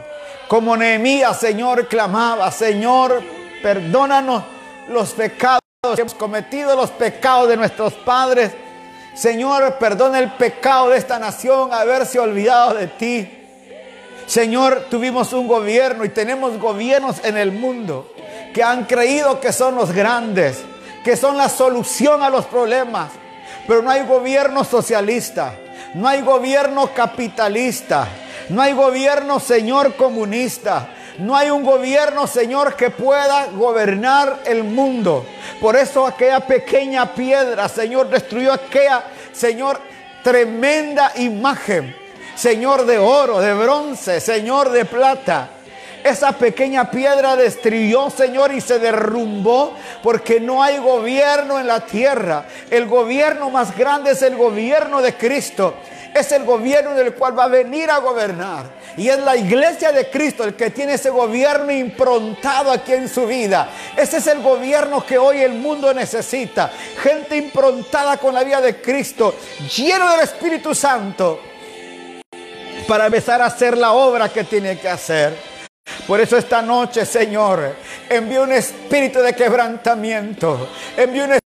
[0.49, 3.23] Como Nehemías, Señor, clamaba, Señor,
[3.63, 4.43] perdónanos
[4.89, 5.61] los pecados
[5.95, 8.53] que hemos cometido, los pecados de nuestros padres.
[9.15, 13.31] Señor, perdona el pecado de esta nación, haberse olvidado de ti.
[14.27, 18.13] Señor, tuvimos un gobierno y tenemos gobiernos en el mundo
[18.53, 20.63] que han creído que son los grandes,
[21.05, 23.13] que son la solución a los problemas.
[23.67, 25.55] Pero no hay gobierno socialista,
[25.95, 28.09] no hay gobierno capitalista,
[28.49, 30.91] no hay gobierno, Señor, comunista.
[31.19, 35.27] No hay un gobierno, Señor, que pueda gobernar el mundo.
[35.61, 39.81] Por eso aquella pequeña piedra, Señor, destruyó aquella, Señor,
[40.23, 41.95] tremenda imagen.
[42.37, 45.51] Señor de oro, de bronce, Señor de plata.
[46.09, 52.47] Esa pequeña piedra destruyó, Señor, y se derrumbó porque no hay gobierno en la tierra.
[52.71, 55.75] El gobierno más grande es el gobierno de Cristo.
[56.15, 58.65] Es el gobierno del cual va a venir a gobernar.
[58.97, 63.27] Y es la iglesia de Cristo el que tiene ese gobierno improntado aquí en su
[63.27, 63.69] vida.
[63.95, 66.71] Ese es el gobierno que hoy el mundo necesita.
[67.03, 69.35] Gente improntada con la vida de Cristo,
[69.77, 71.39] lleno del Espíritu Santo,
[72.89, 75.48] para empezar a hacer la obra que tiene que hacer.
[76.09, 77.77] Por eso esta noche, Señor,
[78.09, 81.39] envío un espíritu de quebrantamiento, envío una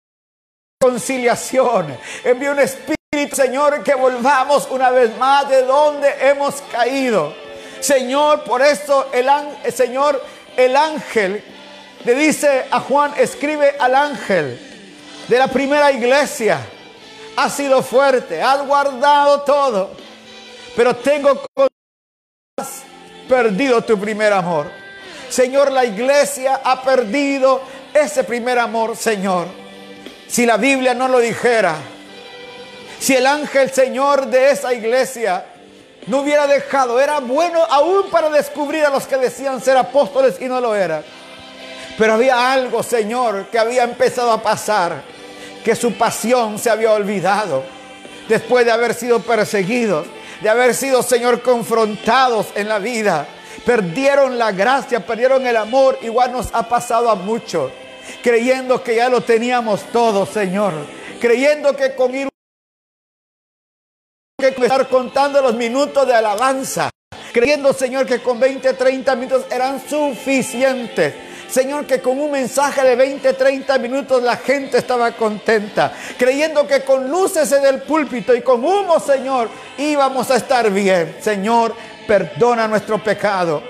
[0.80, 7.34] conciliación, envío un espíritu, Señor, que volvamos una vez más de donde hemos caído.
[7.80, 9.28] Señor, por eso el
[9.74, 10.24] Señor,
[10.56, 11.44] el ángel
[12.06, 14.60] le dice a Juan, escribe al ángel
[15.28, 16.60] de la primera iglesia,
[17.36, 19.90] ha sido fuerte, has guardado todo,
[20.76, 21.42] pero tengo
[23.32, 24.70] perdido tu primer amor.
[25.30, 27.62] Señor, la iglesia ha perdido
[27.94, 29.48] ese primer amor, Señor.
[30.28, 31.76] Si la Biblia no lo dijera,
[33.00, 35.46] si el ángel, Señor, de esa iglesia
[36.08, 40.50] no hubiera dejado, era bueno aún para descubrir a los que decían ser apóstoles y
[40.50, 41.02] no lo eran.
[41.98, 45.04] Pero había algo, Señor, que había empezado a pasar,
[45.64, 47.64] que su pasión se había olvidado
[48.28, 50.06] después de haber sido perseguidos
[50.42, 53.28] de haber sido, Señor, confrontados en la vida.
[53.66, 56.00] Perdieron la gracia, perdieron el amor.
[56.02, 57.72] Igual nos ha pasado a muchos.
[58.24, 60.74] Creyendo que ya lo teníamos todo, Señor.
[61.20, 62.30] Creyendo que con ir
[64.38, 66.90] que estar contando los minutos de alabanza.
[67.32, 72.96] Creyendo, Señor, que con 20, 30 minutos eran suficientes Señor, que con un mensaje de
[72.96, 78.42] 20, 30 minutos la gente estaba contenta, creyendo que con luces en el púlpito y
[78.42, 81.18] con humo, Señor, íbamos a estar bien.
[81.20, 81.76] Señor,
[82.08, 83.62] perdona nuestro pecado.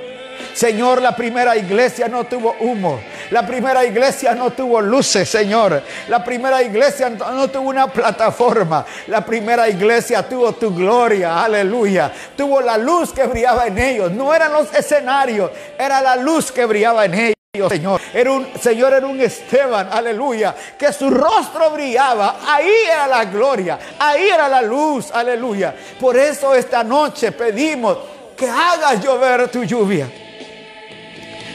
[0.54, 3.02] Señor, la primera iglesia no tuvo humo.
[3.32, 5.82] La primera iglesia no tuvo luces, Señor.
[6.08, 8.86] La primera iglesia no tuvo una plataforma.
[9.08, 12.12] La primera iglesia tuvo tu gloria, aleluya.
[12.36, 14.12] Tuvo la luz que brillaba en ellos.
[14.12, 17.41] No eran los escenarios, era la luz que brillaba en ellos.
[17.54, 23.26] Señor, era un Señor era un Esteban, aleluya, que su rostro brillaba, ahí era la
[23.26, 25.76] gloria, ahí era la luz, aleluya.
[26.00, 27.98] Por eso esta noche pedimos
[28.38, 30.10] que hagas llover tu lluvia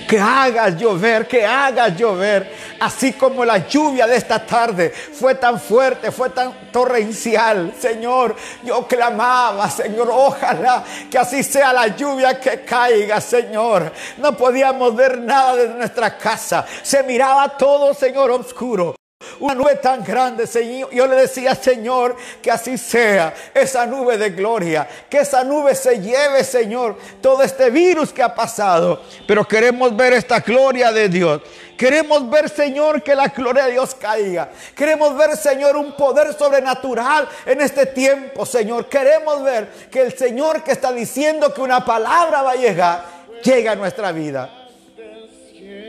[0.07, 5.61] que hagas llover, que hagas llover, así como la lluvia de esta tarde fue tan
[5.61, 7.75] fuerte, fue tan torrencial.
[7.79, 13.93] Señor, yo clamaba, Señor, ojalá que así sea la lluvia que caiga, Señor.
[14.19, 18.95] No podíamos ver nada de nuestra casa, se miraba todo, Señor, oscuro.
[19.41, 20.91] Una nube tan grande, Señor.
[20.93, 24.87] Yo le decía, Señor, que así sea esa nube de gloria.
[25.09, 29.03] Que esa nube se lleve, Señor, todo este virus que ha pasado.
[29.27, 31.41] Pero queremos ver esta gloria de Dios.
[31.79, 34.51] Queremos ver, Señor, que la gloria de Dios caiga.
[34.75, 38.87] Queremos ver, Señor, un poder sobrenatural en este tiempo, Señor.
[38.87, 43.05] Queremos ver que el Señor que está diciendo que una palabra va a llegar,
[43.43, 44.51] llega a nuestra vida.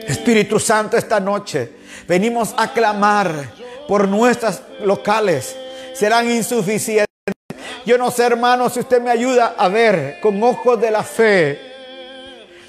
[0.06, 3.50] Espíritu Santo, esta noche venimos a clamar
[3.88, 5.56] por nuestras locales.
[5.94, 7.06] Serán insuficientes.
[7.86, 11.60] Yo no sé, hermano, si usted me ayuda a ver con ojos de la fe.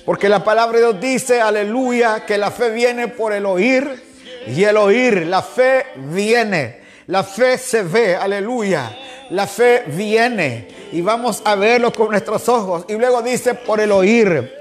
[0.05, 4.03] Porque la palabra de Dios dice, aleluya, que la fe viene por el oír
[4.47, 5.27] y el oír.
[5.27, 6.81] La fe viene.
[7.07, 8.97] La fe se ve, aleluya.
[9.31, 12.85] La fe viene y vamos a verlo con nuestros ojos.
[12.89, 14.55] Y luego dice por el oír,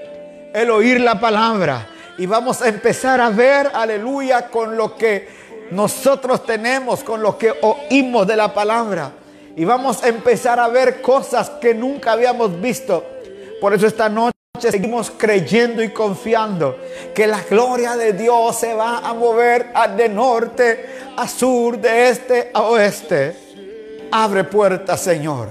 [0.54, 1.88] el oír la palabra
[2.18, 5.28] y vamos a empezar a ver, aleluya, con lo que
[5.72, 9.12] nosotros tenemos, con lo que oímos de la palabra.
[9.56, 13.04] Y vamos a empezar a ver cosas que nunca habíamos visto.
[13.62, 16.78] Por eso esta noche seguimos creyendo y confiando
[17.14, 22.50] que la gloria de Dios se va a mover de norte a sur, de este
[22.54, 23.36] a oeste.
[24.12, 25.50] Abre puertas, Señor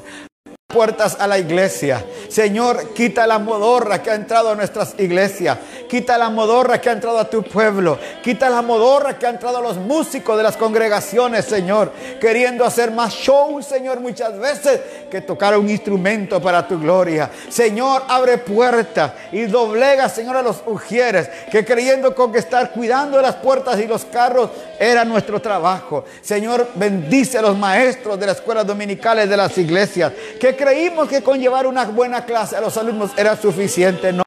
[0.76, 2.04] puertas a la iglesia.
[2.28, 5.58] Señor, quita la modorra que ha entrado a nuestras iglesias.
[5.88, 7.98] Quita la modorra que ha entrado a tu pueblo.
[8.22, 11.92] Quita la modorra que ha entrado a los músicos de las congregaciones, Señor.
[12.20, 17.30] Queriendo hacer más show, Señor, muchas veces que tocar un instrumento para tu gloria.
[17.48, 23.20] Señor, abre puertas y doblega, Señor, a los ujieres que creyendo con que estar cuidando
[23.20, 26.04] las puertas y los carros era nuestro trabajo.
[26.20, 31.22] Señor, bendice a los maestros de las escuelas dominicales de las iglesias que creímos que
[31.22, 34.12] con llevar una buena clase a los alumnos era suficiente.
[34.12, 34.22] No,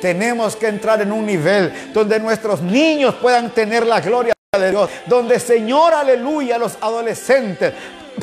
[0.00, 4.88] tenemos que entrar en un nivel donde nuestros niños puedan tener la gloria de Dios,
[5.06, 7.74] donde Señor, aleluya, los adolescentes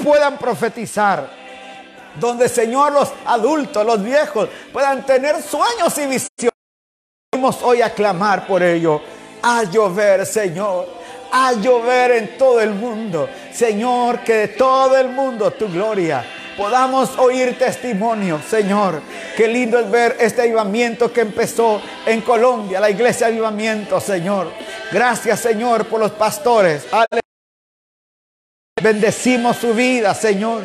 [0.03, 1.43] puedan profetizar
[2.20, 6.53] donde Señor los adultos, los viejos puedan tener sueños y visiones.
[7.34, 9.01] Vamos hoy a clamar por ello.
[9.41, 10.88] A llover, Señor.
[11.32, 13.28] A llover en todo el mundo.
[13.51, 16.24] Señor, que de todo el mundo tu gloria
[16.58, 19.01] podamos oír testimonio, Señor.
[19.36, 24.51] Qué lindo es ver este avivamiento que empezó en Colombia, la iglesia avivamiento, Señor.
[24.91, 26.86] Gracias, Señor, por los pastores.
[28.82, 30.64] Bendecimos su vida, Señor.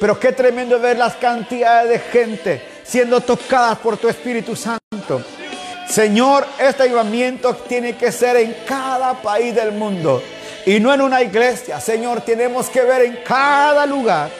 [0.00, 5.22] Pero qué tremendo ver las cantidades de gente siendo tocadas por tu Espíritu Santo.
[5.88, 10.22] Señor, este avivamiento tiene que ser en cada país del mundo
[10.64, 11.80] y no en una iglesia.
[11.80, 14.30] Señor, tenemos que ver en cada lugar.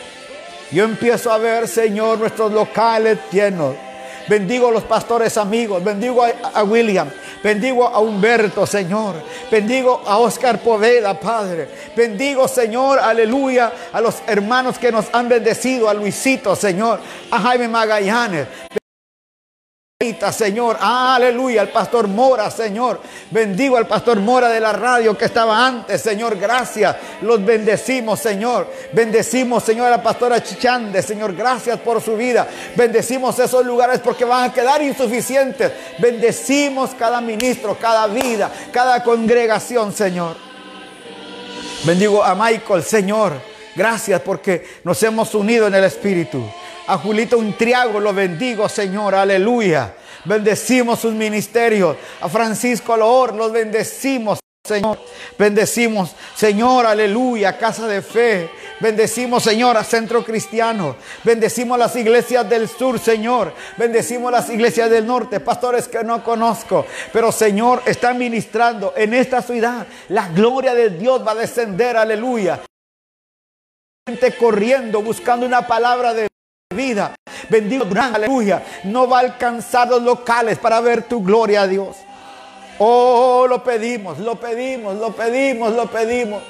[0.73, 3.75] Yo empiezo a ver, Señor, nuestros locales llenos.
[4.29, 7.11] Bendigo a los pastores amigos, bendigo a, William,
[7.43, 9.17] bendigo a Humberto, Señor.
[9.51, 11.69] Bendigo a Oscar Poveda, Padre.
[11.95, 17.01] Bendigo, Señor, aleluya, a los hermanos que nos han bendecido, a Luisito, Señor,
[17.31, 18.47] a Jaime Magallanes.
[20.33, 23.01] Señor, aleluya, al pastor Mora, Señor.
[23.31, 26.97] Bendigo al pastor Mora de la radio que estaba antes, Señor, gracias.
[27.21, 28.67] Los bendecimos, Señor.
[28.93, 32.49] Bendecimos, Señor, a la pastora Chichande, Señor, gracias por su vida.
[32.75, 35.71] Bendecimos esos lugares porque van a quedar insuficientes.
[35.99, 40.35] Bendecimos cada ministro, cada vida, cada congregación, Señor.
[41.85, 43.35] Bendigo a Michael, Señor.
[43.77, 46.45] Gracias porque nos hemos unido en el Espíritu.
[46.87, 49.95] A Julito Untriago lo bendigo, Señor, aleluya.
[50.25, 51.97] Bendecimos sus ministerios.
[52.21, 54.99] A Francisco Loor los bendecimos, Señor.
[55.39, 58.51] Bendecimos, Señor, aleluya, Casa de Fe.
[58.81, 60.97] Bendecimos, Señor, a Centro Cristiano.
[61.23, 63.55] Bendecimos las iglesias del sur, Señor.
[63.77, 66.85] Bendecimos las iglesias del norte, pastores que no conozco.
[67.13, 69.87] Pero, Señor, está ministrando en esta ciudad.
[70.09, 72.61] La gloria de Dios va a descender, aleluya.
[74.09, 76.32] Gente corriendo, buscando una palabra de
[76.73, 77.15] vida.
[77.49, 78.63] Bendito, gran aleluya.
[78.85, 81.97] No va a alcanzar los locales para ver tu gloria, Dios.
[82.79, 86.43] Oh, lo pedimos, lo pedimos, lo pedimos, lo pedimos.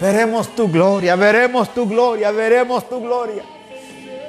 [0.00, 3.44] Veremos tu gloria, veremos tu gloria, veremos tu gloria.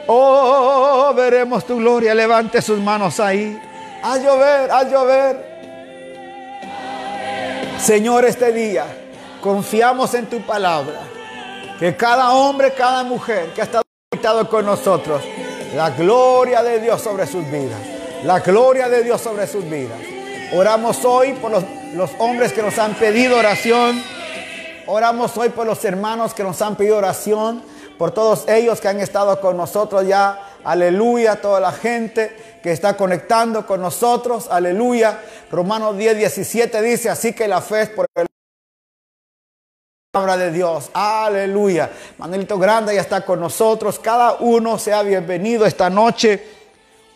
[0.07, 2.13] Oh, veremos tu gloria.
[2.13, 3.59] Levante sus manos ahí.
[4.03, 5.55] A llover, a llover.
[7.79, 8.85] Señor, este día
[9.41, 11.01] confiamos en tu palabra.
[11.79, 13.84] Que cada hombre, cada mujer que ha estado
[14.49, 15.21] con nosotros.
[15.75, 17.79] La gloria de Dios sobre sus vidas.
[18.23, 19.99] La gloria de Dios sobre sus vidas.
[20.51, 21.63] Oramos hoy por los,
[21.93, 24.01] los hombres que nos han pedido oración.
[24.87, 27.61] Oramos hoy por los hermanos que nos han pedido oración.
[27.99, 30.39] Por todos ellos que han estado con nosotros ya.
[30.63, 31.39] Aleluya.
[31.39, 34.47] Toda la gente que está conectando con nosotros.
[34.49, 35.19] Aleluya.
[35.51, 38.25] Romanos 10, 17 dice, así que la fe es por el
[40.15, 40.91] palabra de Dios.
[40.93, 41.91] Aleluya.
[42.17, 43.99] Manuelito Grande ya está con nosotros.
[43.99, 46.41] Cada uno sea bienvenido esta noche.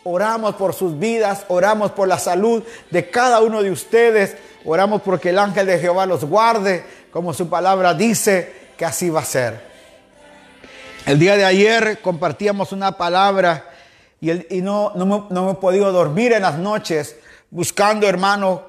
[0.04, 4.36] Oramos por sus vidas, oramos por la salud de cada uno de ustedes.
[4.66, 9.20] Oramos porque el ángel de Jehová los guarde, como su palabra dice que así va
[9.20, 9.62] a ser.
[11.06, 13.64] El día de ayer compartíamos una palabra
[14.20, 17.16] y, no, no, me, he podido dormir en las noches
[17.48, 18.62] buscando, hermano,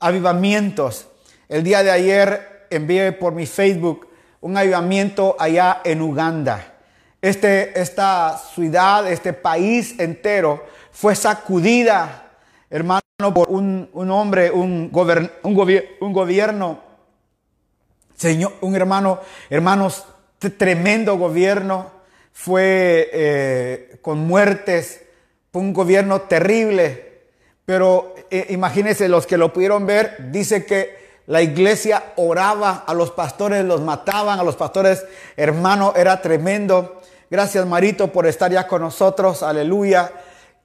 [0.00, 1.08] avivamientos.
[1.50, 4.08] El día de ayer envié por mi Facebook
[4.40, 6.74] un avivamiento allá en Uganda.
[7.20, 12.30] Este, esta ciudad, este país entero fue sacudida,
[12.70, 13.00] hermano,
[13.34, 16.80] por un, hombre, un, un, gobierno,
[18.14, 20.04] señor, un hermano, hermanos,
[20.58, 21.90] tremendo gobierno,
[22.32, 25.02] fue eh, con muertes,
[25.50, 27.22] fue un gobierno terrible,
[27.64, 33.10] pero eh, imagínense los que lo pudieron ver, dice que la iglesia oraba, a los
[33.10, 35.04] pastores los mataban, a los pastores,
[35.36, 37.00] hermano, era tremendo.
[37.28, 40.12] Gracias Marito por estar ya con nosotros, aleluya.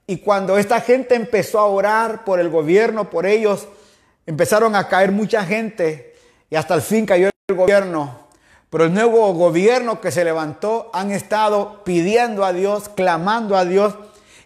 [0.06, 3.66] Y cuando esta gente empezó a orar por el gobierno, por ellos,
[4.26, 6.14] empezaron a caer mucha gente
[6.48, 8.22] y hasta el fin cayó el gobierno.
[8.70, 13.94] Pero el nuevo gobierno que se levantó han estado pidiendo a Dios, clamando a Dios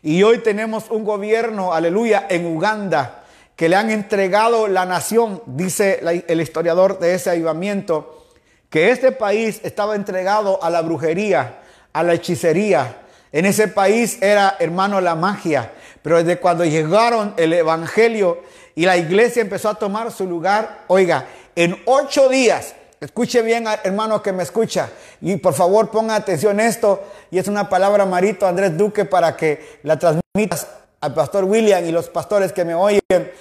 [0.02, 3.24] Y hoy tenemos un gobierno, aleluya, en Uganda,
[3.56, 8.26] que le han entregado la nación, dice el historiador de ese avivamiento,
[8.68, 11.60] que este país estaba entregado a la brujería,
[11.94, 12.98] a la hechicería.
[13.32, 15.72] En ese país era, hermano, la magia.
[16.02, 18.42] Pero desde cuando llegaron el Evangelio
[18.74, 24.22] y la iglesia empezó a tomar su lugar, oiga, en ocho días, escuche bien, hermano
[24.22, 24.90] que me escucha,
[25.22, 29.34] y por favor ponga atención a esto, y es una palabra, Marito Andrés Duque, para
[29.34, 30.66] que la transmitas
[31.00, 33.00] al pastor William y los pastores que me oyen,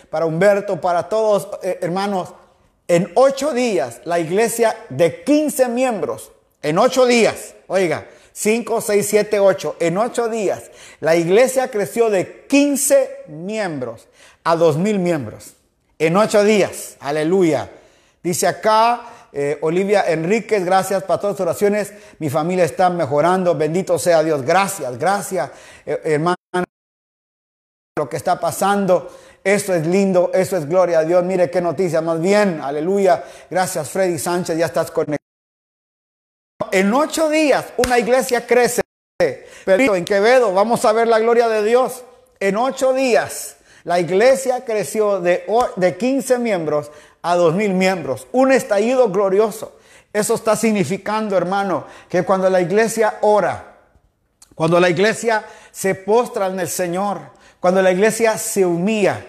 [0.09, 2.33] para Humberto, para todos, eh, hermanos.
[2.87, 6.31] En ocho días, la iglesia de 15 miembros,
[6.61, 12.45] en ocho días, oiga, 5, 6, 7, 8, en ocho días, la iglesia creció de
[12.47, 14.07] 15 miembros
[14.43, 15.53] a 2 mil miembros.
[15.97, 17.71] En ocho días, aleluya.
[18.21, 19.01] Dice acá
[19.31, 21.93] eh, Olivia Enríquez, gracias para todas tus oraciones.
[22.19, 24.43] Mi familia está mejorando, bendito sea Dios.
[24.43, 25.51] Gracias, gracias,
[25.85, 26.35] eh, hermano,
[27.97, 29.09] lo que está pasando.
[29.41, 31.23] Eso es lindo, eso es gloria a Dios.
[31.23, 33.23] Mire qué noticia, más bien, aleluya.
[33.49, 35.19] Gracias, Freddy Sánchez, ya estás conectado.
[36.73, 38.81] En ocho días una iglesia crece.
[39.63, 42.03] Pero en Quevedo vamos a ver la gloria de Dios.
[42.41, 45.45] En ocho días la iglesia creció de,
[45.77, 46.91] de 15 miembros
[47.21, 48.27] a 2 mil miembros.
[48.33, 49.77] Un estallido glorioso.
[50.11, 53.77] Eso está significando, hermano, que cuando la iglesia ora,
[54.53, 57.34] cuando la iglesia se postra en el Señor,
[57.65, 59.25] cuando la iglesia se humilla,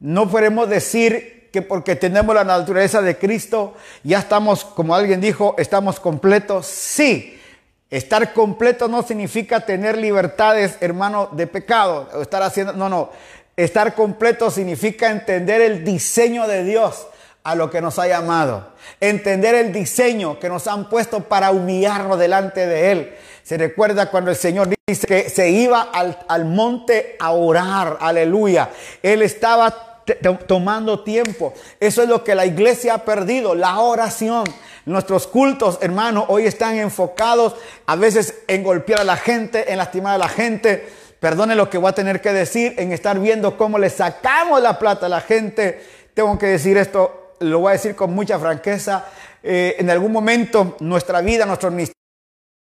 [0.00, 5.54] no podemos decir que porque tenemos la naturaleza de Cristo, ya estamos, como alguien dijo,
[5.56, 6.66] estamos completos.
[6.66, 7.40] Sí,
[7.88, 13.10] estar completo no significa tener libertades, hermano, de pecado, o estar haciendo, no, no.
[13.56, 17.06] Estar completo significa entender el diseño de Dios
[17.44, 18.72] a lo que nos ha llamado.
[19.00, 23.14] Entender el diseño que nos han puesto para humillarnos delante de Él.
[23.46, 27.96] Se recuerda cuando el Señor dice que se iba al, al monte a orar.
[28.00, 28.70] Aleluya.
[29.00, 30.02] Él estaba
[30.48, 31.54] tomando tiempo.
[31.78, 34.46] Eso es lo que la iglesia ha perdido, la oración.
[34.84, 37.54] Nuestros cultos, hermano, hoy están enfocados
[37.86, 40.84] a veces en golpear a la gente, en lastimar a la gente.
[41.20, 44.76] Perdone lo que voy a tener que decir, en estar viendo cómo le sacamos la
[44.76, 45.86] plata a la gente.
[46.14, 49.04] Tengo que decir esto, lo voy a decir con mucha franqueza.
[49.40, 51.95] Eh, en algún momento nuestra vida, nuestro ministerio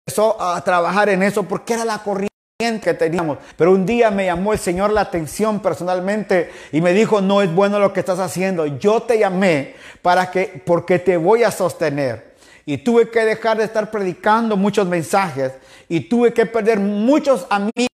[0.07, 2.31] empezó a trabajar en eso porque era la corriente
[2.83, 3.39] que teníamos.
[3.57, 7.53] Pero un día me llamó el Señor la atención personalmente y me dijo, no es
[7.55, 8.67] bueno lo que estás haciendo.
[8.67, 12.35] Yo te llamé para que, porque te voy a sostener.
[12.67, 15.53] Y tuve que dejar de estar predicando muchos mensajes
[15.89, 17.89] y tuve que perder muchos amigos.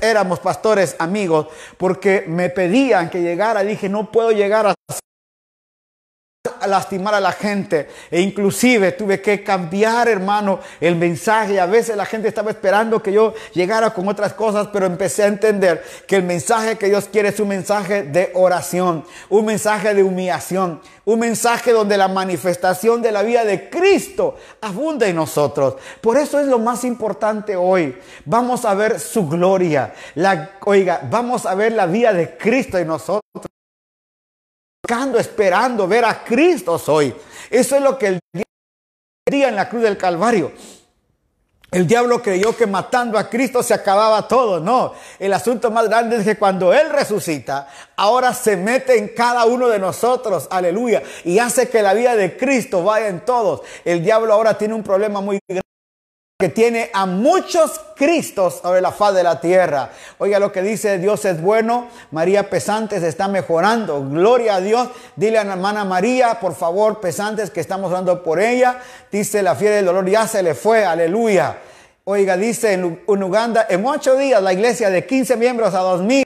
[0.00, 3.62] Éramos pastores amigos porque me pedían que llegara.
[3.62, 4.74] Dije, no puedo llegar a
[6.62, 7.88] a lastimar a la gente.
[8.10, 11.60] E inclusive tuve que cambiar hermano el mensaje.
[11.60, 15.28] A veces la gente estaba esperando que yo llegara con otras cosas pero empecé a
[15.28, 20.02] entender que el mensaje que Dios quiere es un mensaje de oración un mensaje de
[20.02, 25.74] humillación un mensaje donde la manifestación de la vida de Cristo abunda en nosotros.
[26.00, 27.96] Por eso es lo más importante hoy.
[28.24, 29.94] Vamos a ver su gloria.
[30.14, 33.22] La oiga vamos a ver la vida de Cristo en nosotros
[35.18, 37.14] esperando ver a Cristo hoy.
[37.50, 38.20] Eso es lo que el
[39.30, 40.52] día en la cruz del Calvario.
[41.70, 44.60] El diablo creyó que matando a Cristo se acababa todo.
[44.60, 47.66] No, el asunto más grande es que cuando Él resucita,
[47.96, 52.36] ahora se mete en cada uno de nosotros, aleluya, y hace que la vida de
[52.36, 53.62] Cristo vaya en todos.
[53.86, 55.71] El diablo ahora tiene un problema muy grande
[56.42, 59.92] que tiene a muchos Cristos sobre la faz de la tierra.
[60.18, 64.04] Oiga lo que dice Dios es bueno, María Pesantes está mejorando.
[64.10, 64.88] Gloria a Dios.
[65.14, 68.80] Dile a la hermana María, por favor, Pesantes, que estamos orando por ella.
[69.12, 71.58] Dice la fiera del dolor ya se le fue, aleluya.
[72.02, 76.24] Oiga, dice en, Uganda, en ocho días la iglesia de 15 miembros a 2000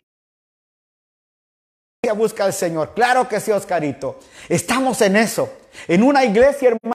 [2.17, 2.95] busca al Señor.
[2.95, 4.19] Claro que sí, Oscarito.
[4.49, 5.51] Estamos en eso.
[5.87, 6.95] En una iglesia, hermano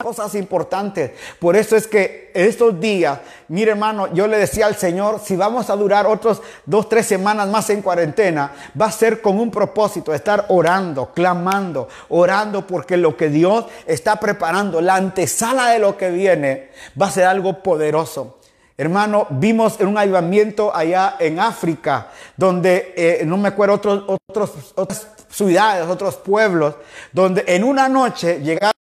[0.00, 1.10] cosas importantes.
[1.40, 3.18] Por eso es que estos días,
[3.48, 7.48] mire hermano, yo le decía al Señor, si vamos a durar otros dos, tres semanas
[7.48, 13.16] más en cuarentena, va a ser con un propósito, estar orando, clamando, orando, porque lo
[13.16, 16.68] que Dios está preparando, la antesala de lo que viene,
[17.00, 18.38] va a ser algo poderoso.
[18.76, 24.72] Hermano, vimos en un avivamiento allá en África, donde eh, no me acuerdo otros, otros,
[24.76, 26.76] otras ciudades, otros pueblos,
[27.10, 28.77] donde en una noche llegaron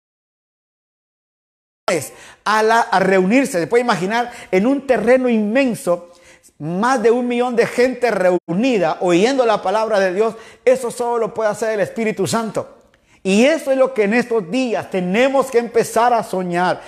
[2.44, 3.60] a, la, a reunirse.
[3.60, 6.12] Se puede imaginar en un terreno inmenso,
[6.58, 10.36] más de un millón de gente reunida, oyendo la palabra de Dios.
[10.64, 12.76] Eso solo lo puede hacer el Espíritu Santo.
[13.26, 16.82] Y eso es lo que en estos días tenemos que empezar a soñar,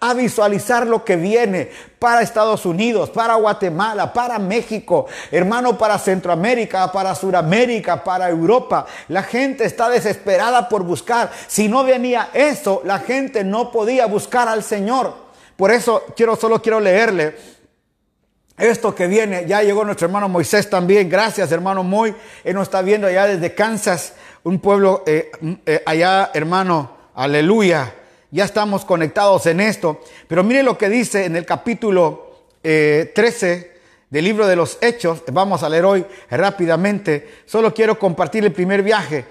[0.00, 6.90] a visualizar lo que viene para Estados Unidos, para Guatemala, para México, hermano, para Centroamérica,
[6.90, 8.86] para Sudamérica, para Europa.
[9.08, 11.30] La gente está desesperada por buscar.
[11.46, 15.14] Si no venía eso, la gente no podía buscar al Señor.
[15.56, 17.36] Por eso quiero solo quiero leerle
[18.56, 19.44] esto que viene.
[19.46, 21.10] Ya llegó nuestro hermano Moisés también.
[21.10, 22.14] Gracias, hermano Moy.
[22.42, 25.30] Él nos está viendo allá desde Kansas, un pueblo eh,
[25.66, 26.98] eh, allá, hermano.
[27.14, 27.99] Aleluya
[28.30, 30.00] ya estamos conectados en esto.
[30.28, 35.22] Pero mire lo que dice en el capítulo 13 eh, del libro de los Hechos.
[35.32, 37.42] Vamos a leer hoy rápidamente.
[37.46, 39.24] Solo quiero compartir el primer viaje.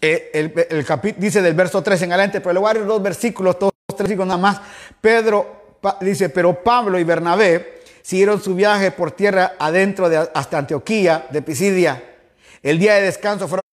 [0.00, 3.72] Eh, el, dice del verso 13 en adelante, pero le voy a dos versículos, dos,
[3.88, 4.60] tres versículos nada más.
[5.00, 11.26] Pedro dice, pero Pablo y Bernabé siguieron su viaje por tierra adentro de, hasta Antioquía
[11.30, 12.02] de Pisidia.
[12.62, 13.64] El día de descanso fueron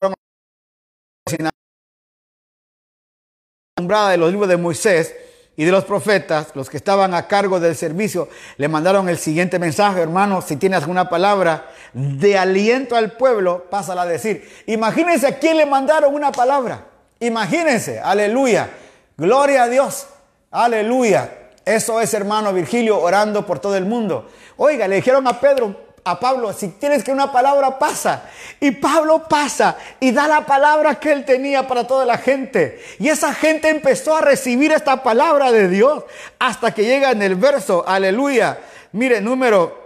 [3.88, 5.16] de los libros de Moisés
[5.58, 9.60] y de los profetas, los que estaban a cargo del servicio, le mandaron el siguiente
[9.60, 14.50] mensaje, hermano, si tienes alguna palabra de aliento al pueblo, pásala a decir.
[14.66, 16.86] Imagínense a quién le mandaron una palabra.
[17.20, 18.70] Imagínense, aleluya,
[19.18, 20.08] gloria a Dios,
[20.50, 21.30] aleluya.
[21.66, 24.30] Eso es, hermano Virgilio, orando por todo el mundo.
[24.58, 28.24] Oiga, le dijeron a Pedro, a Pablo, si tienes que una palabra pasa.
[28.60, 32.82] Y Pablo pasa y da la palabra que él tenía para toda la gente.
[33.00, 36.04] Y esa gente empezó a recibir esta palabra de Dios
[36.40, 38.60] hasta que llega en el verso, aleluya.
[38.94, 39.81] Mire, número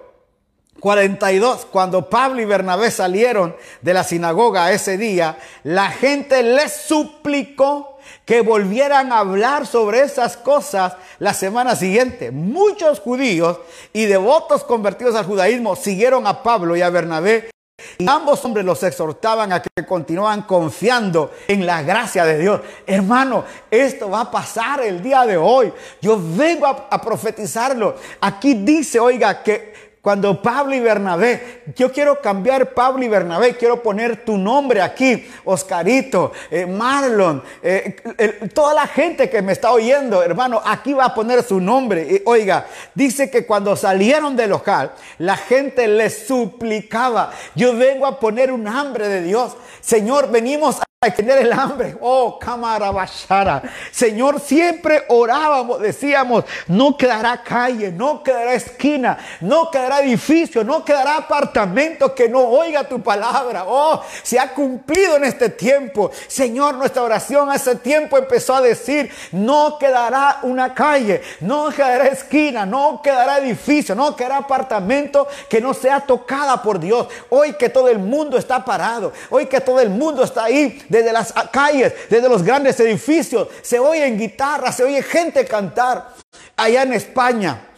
[0.79, 7.97] 42, cuando Pablo y Bernabé salieron de la sinagoga ese día, la gente les suplicó
[8.25, 12.31] que volvieran a hablar sobre esas cosas la semana siguiente.
[12.31, 13.59] Muchos judíos
[13.93, 17.49] y devotos convertidos al judaísmo siguieron a Pablo y a Bernabé.
[17.97, 22.61] Y ambos hombres los exhortaban a que continuaban confiando en la gracia de Dios.
[22.87, 25.71] Hermano, esto va a pasar el día de hoy.
[26.01, 27.95] Yo vengo a, a profetizarlo.
[28.21, 29.74] Aquí dice, oiga, que
[30.05, 35.27] cuando Pablo y Bernabé, yo quiero cambiar Pablo y Bernabé, quiero poner tu nombre aquí,
[35.43, 41.15] Oscarito, eh, Marlon, eh, toda la gente que me está oyendo, hermano, aquí va a
[41.15, 42.21] poner su nombre.
[42.25, 48.51] oiga, dice que cuando salieron del local, la gente les suplicaba, yo vengo a poner
[48.51, 49.57] un hambre de Dios.
[49.81, 51.95] Señor, venimos a tener el hambre.
[52.01, 53.61] Oh, cámara bachara.
[53.91, 61.17] Señor, siempre orábamos, decíamos, no quedará calle, no quedará esquina, no quedará edificio, no quedará
[61.17, 63.65] apartamento que no oiga tu palabra.
[63.67, 66.11] Oh, se ha cumplido en este tiempo.
[66.27, 72.65] Señor, nuestra oración hace tiempo empezó a decir, no quedará una calle, no quedará esquina,
[72.65, 77.07] no quedará edificio, no quedará apartamento que no sea tocada por Dios.
[77.29, 81.11] Hoy que todo el mundo está parado, hoy que todo el mundo está ahí desde
[81.11, 86.13] las calles, desde los grandes edificios, se oye en guitarra, se oye gente cantar.
[86.55, 87.69] Allá en España,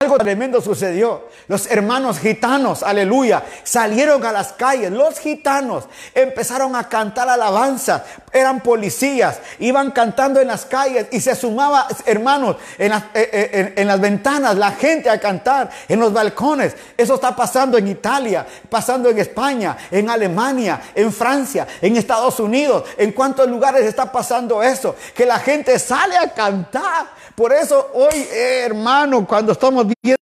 [0.00, 1.28] algo tremendo sucedió.
[1.48, 4.92] Los hermanos gitanos, aleluya, salieron a las calles.
[4.92, 8.04] Los gitanos empezaron a cantar alabanza.
[8.32, 13.74] Eran policías, iban cantando en las calles y se sumaba, hermanos, en las, eh, eh,
[13.76, 16.76] en las ventanas, la gente a cantar, en los balcones.
[16.96, 22.84] Eso está pasando en Italia, pasando en España, en Alemania, en Francia, en Estados Unidos.
[22.96, 24.94] ¿En cuántos lugares está pasando eso?
[25.12, 27.18] Que la gente sale a cantar.
[27.38, 30.20] Por eso hoy, eh, hermano, cuando estamos viendo,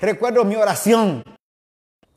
[0.00, 1.22] recuerdo mi oración.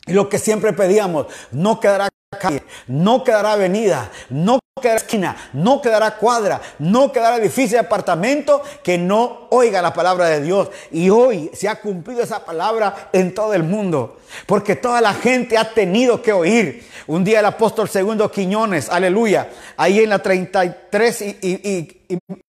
[0.07, 2.09] Y lo que siempre pedíamos, no quedará
[2.39, 8.63] calle, no quedará avenida, no quedará esquina, no quedará cuadra, no quedará edificio de apartamento
[8.83, 10.71] que no oiga la palabra de Dios.
[10.91, 14.17] Y hoy se ha cumplido esa palabra en todo el mundo,
[14.47, 16.89] porque toda la gente ha tenido que oír.
[17.05, 22.42] Un día el apóstol segundo Quiñones, aleluya, ahí en la 33 y, y, y,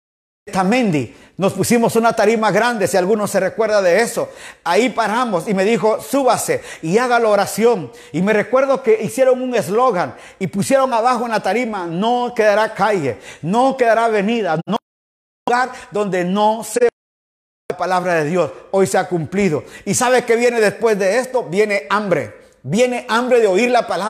[0.51, 4.28] Tamendi, nos pusimos una tarima grande, si alguno se recuerda de eso.
[4.64, 7.93] Ahí paramos y me dijo, súbase y haga la oración.
[8.12, 12.74] Y me recuerdo que hicieron un eslogan y pusieron abajo en la tarima, no quedará
[12.74, 14.78] calle, no quedará avenida, no
[15.47, 16.88] lugar donde no se
[17.70, 18.51] la palabra de Dios.
[18.72, 19.62] Hoy se ha cumplido.
[19.84, 21.45] ¿Y sabe qué viene después de esto?
[21.45, 22.40] Viene hambre.
[22.64, 24.09] Viene hambre de oír la palabra.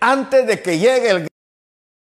[0.00, 1.28] Antes de que llegue el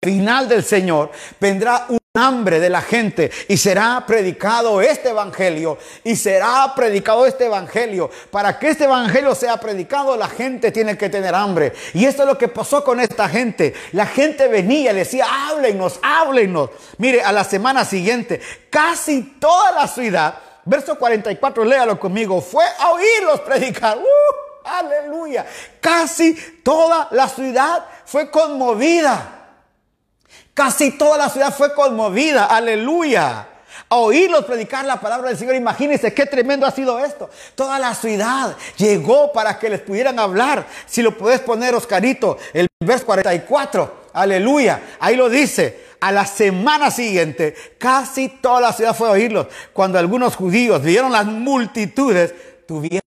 [0.05, 6.17] final del Señor vendrá un hambre de la gente y será predicado este evangelio y
[6.17, 8.11] será predicado este evangelio.
[8.33, 11.73] Para que este evangelio sea predicado, la gente tiene que tener hambre.
[11.95, 13.75] Y esto es lo que pasó con esta gente.
[13.93, 16.71] La gente venía y decía, háblenos, háblenos.
[16.99, 18.41] Mire, a la semana siguiente,
[18.71, 20.35] casi toda la ciudad,
[20.65, 23.99] verso 44, léalo conmigo, fue a oírlos predicar.
[23.99, 24.43] ¡Uh!
[24.65, 25.47] aleluya.
[25.81, 26.35] Casi
[26.65, 29.42] toda la ciudad fue conmovida.
[30.55, 33.49] Casi toda la ciudad fue conmovida, aleluya.
[33.89, 35.55] a oírlos predicar la palabra del Señor.
[35.55, 37.29] Imagínense qué tremendo ha sido esto.
[37.55, 40.67] Toda la ciudad llegó para que les pudieran hablar.
[40.87, 44.03] Si lo puedes poner, Oscarito, el verso 44.
[44.13, 44.81] Aleluya.
[45.01, 45.93] Ahí lo dice.
[46.01, 49.47] A la semana siguiente, casi toda la ciudad fue a oírlos.
[49.73, 52.35] Cuando algunos judíos vieron las multitudes,
[52.67, 53.03] tuvieron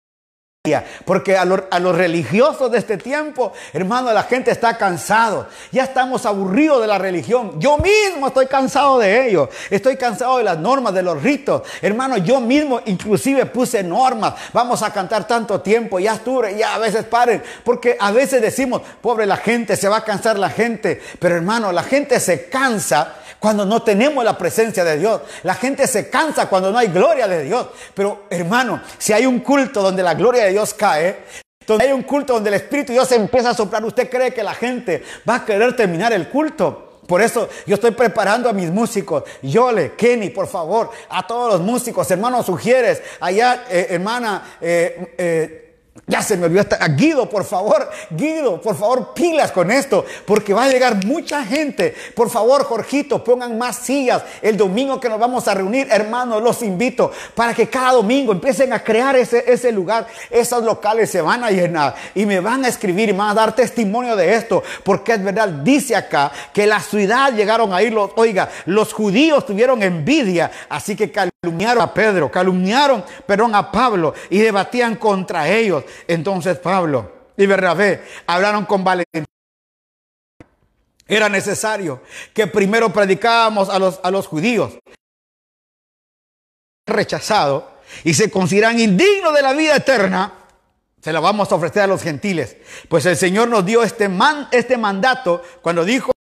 [1.04, 5.46] porque a, los religiosos de este tiempo, hermano, la gente está cansado.
[5.70, 7.60] Ya estamos aburridos de la religión.
[7.60, 9.50] Yo mismo estoy cansado de ello.
[9.68, 11.64] Estoy cansado de las normas, de los ritos.
[11.82, 14.32] Hermano, yo mismo inclusive puse normas.
[14.54, 15.98] Vamos a cantar tanto tiempo.
[15.98, 17.42] Ya estuve, ya a veces paren.
[17.62, 20.98] Porque a veces decimos, pobre la gente, se va a cansar la gente.
[21.18, 25.20] Pero hermano, la gente se cansa cuando no tenemos la presencia de Dios.
[25.42, 27.66] La gente se cansa cuando no hay gloria de Dios.
[27.92, 31.24] Pero hermano, si hay un culto donde la gloria de Dios cae,
[31.66, 34.42] donde hay un culto donde el Espíritu de Dios empieza a soplar, ¿usted cree que
[34.42, 37.00] la gente va a querer terminar el culto?
[37.06, 39.24] Por eso yo estoy preparando a mis músicos.
[39.42, 45.63] Yole, Kenny, por favor, a todos los músicos, hermanos Sugieres, allá, eh, hermana, eh, eh,
[46.06, 50.52] ya se me olvidó hasta Guido, por favor, Guido, por favor, pilas con esto, porque
[50.52, 51.94] va a llegar mucha gente.
[52.14, 56.62] Por favor, Jorgito, pongan más sillas el domingo que nos vamos a reunir, hermanos, los
[56.62, 60.06] invito para que cada domingo empiecen a crear ese, ese lugar.
[60.30, 63.54] Esos locales se van a llenar y me van a escribir y van a dar
[63.54, 68.50] testimonio de esto, porque es verdad, dice acá que la ciudad llegaron a ir, oiga,
[68.66, 71.10] los judíos tuvieron envidia, así que
[71.44, 75.84] calumniaron a Pedro, calumniaron, perdón, a Pablo y debatían contra ellos.
[76.08, 79.24] Entonces Pablo y Bernabé hablaron con valentía.
[81.06, 82.00] Era necesario
[82.32, 84.78] que primero predicábamos a los, a los judíos
[86.86, 87.70] rechazado
[88.04, 90.32] y se consideran indignos de la vida eterna,
[91.02, 92.56] se la vamos a ofrecer a los gentiles.
[92.88, 96.13] Pues el Señor nos dio este, man, este mandato cuando dijo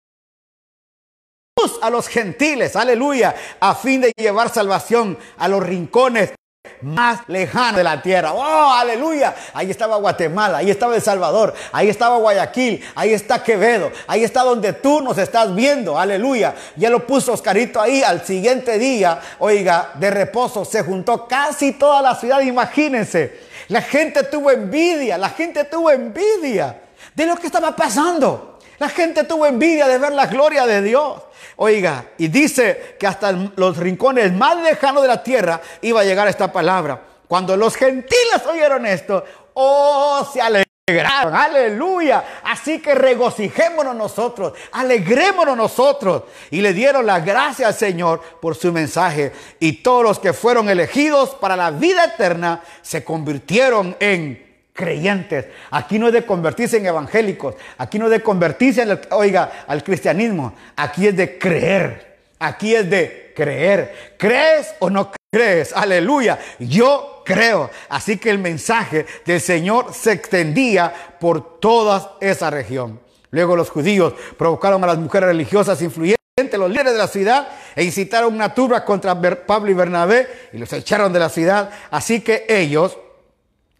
[1.81, 6.33] a los gentiles, aleluya, a fin de llevar salvación a los rincones
[6.81, 8.33] más lejano de la tierra.
[8.33, 9.35] Oh, aleluya.
[9.53, 14.43] Ahí estaba Guatemala, ahí estaba El Salvador, ahí estaba Guayaquil, ahí está Quevedo, ahí está
[14.43, 15.97] donde tú nos estás viendo.
[15.97, 16.55] Aleluya.
[16.75, 18.01] Ya lo puso Oscarito ahí.
[18.01, 22.41] Al siguiente día, oiga, de reposo, se juntó casi toda la ciudad.
[22.41, 23.41] Imagínense.
[23.69, 26.81] La gente tuvo envidia, la gente tuvo envidia
[27.15, 28.52] de lo que estaba pasando.
[28.79, 31.21] La gente tuvo envidia de ver la gloria de Dios.
[31.57, 36.27] Oiga, y dice que hasta los rincones más lejanos de la tierra iba a llegar
[36.27, 37.01] esta palabra.
[37.27, 42.41] Cuando los gentiles oyeron esto, oh, se alegraron, aleluya.
[42.43, 46.23] Así que regocijémonos nosotros, alegrémonos nosotros.
[46.49, 49.31] Y le dieron la gracia al Señor por su mensaje.
[49.59, 54.42] Y todos los que fueron elegidos para la vida eterna se convirtieron en
[54.73, 55.45] creyentes.
[55.71, 57.55] Aquí no es de convertirse en evangélicos.
[57.77, 60.53] Aquí no es de convertirse, en oiga, al cristianismo.
[60.75, 62.17] Aquí es de creer.
[62.39, 64.15] Aquí es de creer.
[64.17, 65.71] ¿Crees o no crees?
[65.73, 66.39] Aleluya.
[66.59, 67.69] Yo creo.
[67.89, 72.99] Así que el mensaje del Señor se extendía por toda esa región.
[73.31, 76.23] Luego los judíos provocaron a las mujeres religiosas influyentes
[76.57, 80.73] los líderes de la ciudad e incitaron una turba contra Pablo y Bernabé y los
[80.73, 81.69] echaron de la ciudad.
[81.91, 82.97] Así que ellos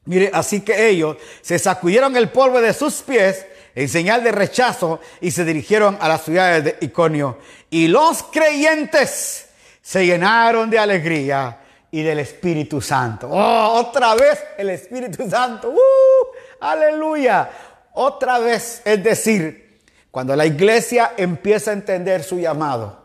[0.06, 3.46] Mire, así que ellos se sacudieron el polvo de sus pies
[3.76, 7.38] en señal de rechazo y se dirigieron a las ciudades de Iconio.
[7.70, 9.48] Y los creyentes
[9.82, 13.30] se llenaron de alegría y del Espíritu Santo.
[13.32, 15.70] Oh, otra vez el Espíritu Santo.
[15.70, 16.24] ¡Uh!
[16.60, 17.50] aleluya.
[17.94, 23.03] Otra vez, es decir, cuando la iglesia empieza a entender su llamado,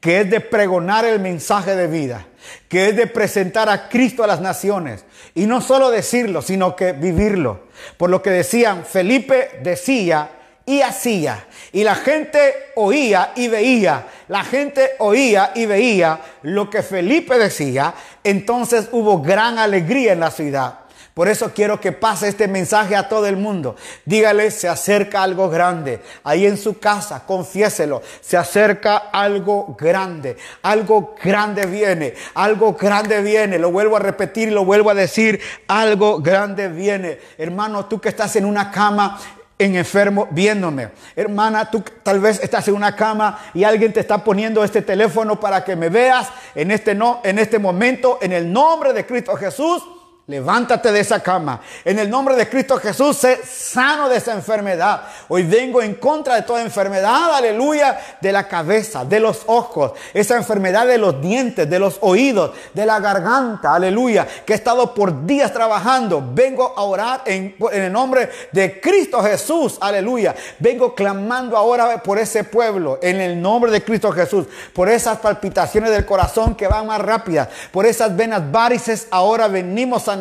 [0.00, 2.26] que es de pregonar el mensaje de vida,
[2.68, 5.04] que es de presentar a Cristo a las naciones.
[5.34, 7.68] Y no solo decirlo, sino que vivirlo.
[7.98, 10.30] Por lo que decían, Felipe decía
[10.64, 11.46] y hacía.
[11.72, 14.06] Y la gente oía y veía.
[14.28, 17.92] La gente oía y veía lo que Felipe decía.
[18.24, 20.79] Entonces hubo gran alegría en la ciudad.
[21.20, 23.76] Por eso quiero que pase este mensaje a todo el mundo.
[24.06, 26.00] Dígale, se acerca algo grande.
[26.24, 28.00] Ahí en su casa, confiéselo.
[28.22, 30.38] Se acerca algo grande.
[30.62, 32.14] Algo grande viene.
[32.32, 33.58] Algo grande viene.
[33.58, 35.38] Lo vuelvo a repetir lo vuelvo a decir.
[35.68, 37.18] Algo grande viene.
[37.36, 39.20] Hermano, tú que estás en una cama
[39.58, 40.88] en enfermo viéndome.
[41.14, 45.38] Hermana, tú tal vez estás en una cama y alguien te está poniendo este teléfono
[45.38, 49.36] para que me veas en este, no, en este momento, en el nombre de Cristo
[49.36, 49.82] Jesús.
[50.30, 51.60] Levántate de esa cama.
[51.84, 55.02] En el nombre de Cristo Jesús, sé sano de esa enfermedad.
[55.26, 60.36] Hoy vengo en contra de toda enfermedad, aleluya, de la cabeza, de los ojos, esa
[60.36, 65.26] enfermedad de los dientes, de los oídos, de la garganta, aleluya, que he estado por
[65.26, 66.22] días trabajando.
[66.32, 70.36] Vengo a orar en, el nombre de Cristo Jesús, aleluya.
[70.60, 75.90] Vengo clamando ahora por ese pueblo, en el nombre de Cristo Jesús, por esas palpitaciones
[75.90, 80.19] del corazón que van más rápidas, por esas venas varices, ahora venimos a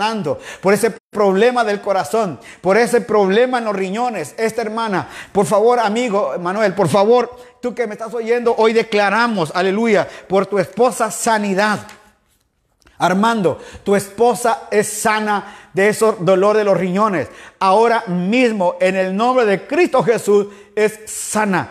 [0.62, 4.34] por ese problema del corazón, por ese problema en los riñones.
[4.38, 9.52] Esta hermana, por favor, amigo Manuel, por favor, tú que me estás oyendo, hoy declaramos,
[9.54, 11.80] aleluya, por tu esposa sanidad.
[12.98, 17.30] Armando, tu esposa es sana de ese dolor de los riñones.
[17.60, 21.70] Ahora mismo, en el nombre de Cristo Jesús, es sana.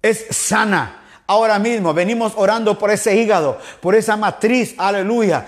[0.00, 1.02] Es sana.
[1.26, 5.46] Ahora mismo venimos orando por ese hígado, por esa matriz, aleluya,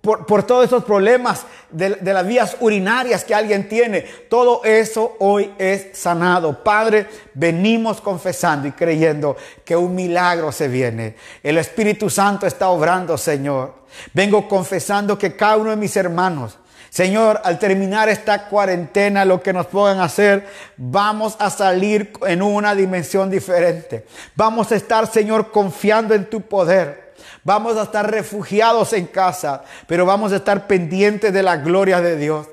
[0.00, 4.02] todos esos problemas de, de, las vías urinarias que alguien tiene.
[4.28, 6.62] Todo eso hoy es sanado.
[6.62, 11.16] Padre, venimos confesando y creyendo que un milagro se viene.
[11.42, 13.74] El Espíritu Santo está obrando, Señor.
[14.12, 16.58] Vengo confesando que cada uno de mis hermanos,
[16.90, 20.46] Señor, al terminar esta cuarentena, lo que nos puedan hacer,
[20.76, 24.06] vamos a salir en una dimensión diferente.
[24.34, 27.07] Vamos a estar, Señor, confiando en tu poder.
[27.48, 32.14] Vamos a estar refugiados en casa, pero vamos a estar pendientes de la gloria de
[32.18, 32.46] Dios.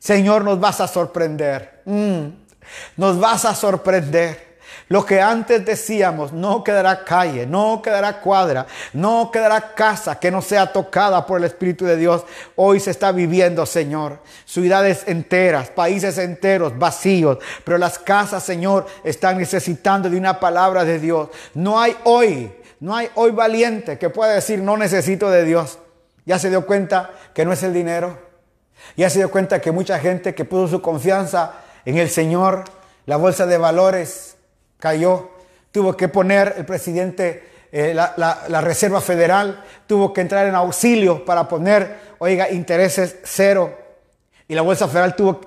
[0.00, 1.82] Señor, nos vas a sorprender.
[1.84, 2.30] Mm.
[2.96, 4.58] nos vas a sorprender.
[4.88, 10.42] Lo que antes decíamos, no quedará calle, no quedará cuadra, no quedará casa que no
[10.42, 12.24] sea tocada por el Espíritu de Dios.
[12.56, 14.18] Hoy se está viviendo, Señor.
[14.44, 17.38] Ciudades enteras, países enteros, vacíos.
[17.62, 21.28] Pero las casas, Señor, están necesitando de una palabra de Dios.
[21.54, 25.78] No hay hoy no hay hoy valiente que pueda decir no necesito de Dios.
[26.26, 28.18] Ya se dio cuenta que no es el dinero.
[28.96, 31.54] Ya se dio cuenta que mucha gente que puso su confianza
[31.84, 32.64] en el Señor,
[33.06, 34.36] la bolsa de valores
[34.78, 35.30] cayó.
[35.72, 41.48] Tuvo que poner el presidente, eh, la, Reserva Federal, tuvo que entrar en auxilio para
[41.48, 43.76] poner, oiga, intereses cero.
[44.46, 45.40] Y la bolsa federal tuvo,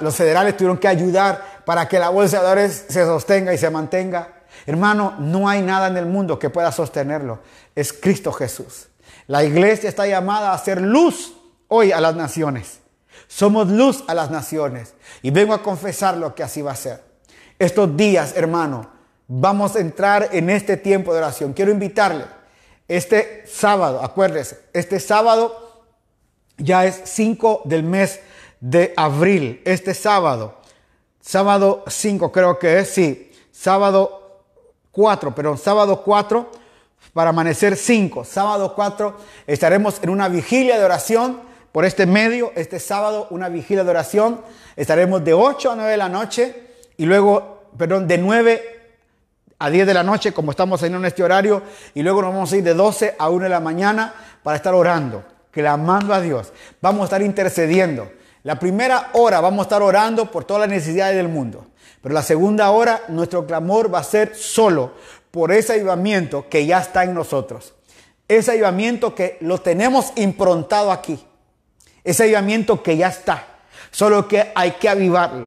[0.00, 3.70] los federales tuvieron que ayudar para que la bolsa de valores se sostenga y se
[3.70, 4.28] mantenga.
[4.66, 7.40] Hermano, no hay nada en el mundo que pueda sostenerlo.
[7.74, 8.88] Es Cristo Jesús.
[9.26, 11.34] La iglesia está llamada a ser luz
[11.68, 12.80] hoy a las naciones.
[13.26, 14.94] Somos luz a las naciones.
[15.22, 17.02] Y vengo a confesar lo que así va a ser.
[17.58, 18.90] Estos días, hermano,
[19.28, 21.52] vamos a entrar en este tiempo de oración.
[21.52, 22.24] Quiero invitarle.
[22.86, 25.84] Este sábado, acuérdese, este sábado
[26.58, 28.20] ya es 5 del mes
[28.60, 29.62] de abril.
[29.64, 30.58] Este sábado,
[31.20, 34.23] sábado 5 creo que es, sí, sábado
[34.94, 36.50] 4, pero sábado 4
[37.12, 38.24] para amanecer 5.
[38.24, 39.16] Sábado 4
[39.46, 41.40] estaremos en una vigilia de oración
[41.72, 42.52] por este medio.
[42.54, 44.40] Este sábado una vigilia de oración.
[44.76, 48.62] Estaremos de 8 a 9 de la noche y luego, perdón, de 9
[49.58, 51.62] a 10 de la noche, como estamos en este horario,
[51.94, 54.74] y luego nos vamos a ir de 12 a 1 de la mañana para estar
[54.74, 56.52] orando, clamando a Dios.
[56.80, 58.10] Vamos a estar intercediendo.
[58.42, 61.66] La primera hora vamos a estar orando por todas las necesidades del mundo.
[62.04, 64.92] Pero la segunda hora, nuestro clamor va a ser solo
[65.30, 67.72] por ese avivamiento que ya está en nosotros.
[68.28, 71.18] Ese avivamiento que lo tenemos improntado aquí.
[72.04, 73.46] Ese avivamiento que ya está.
[73.90, 75.46] Solo que hay que avivarlo.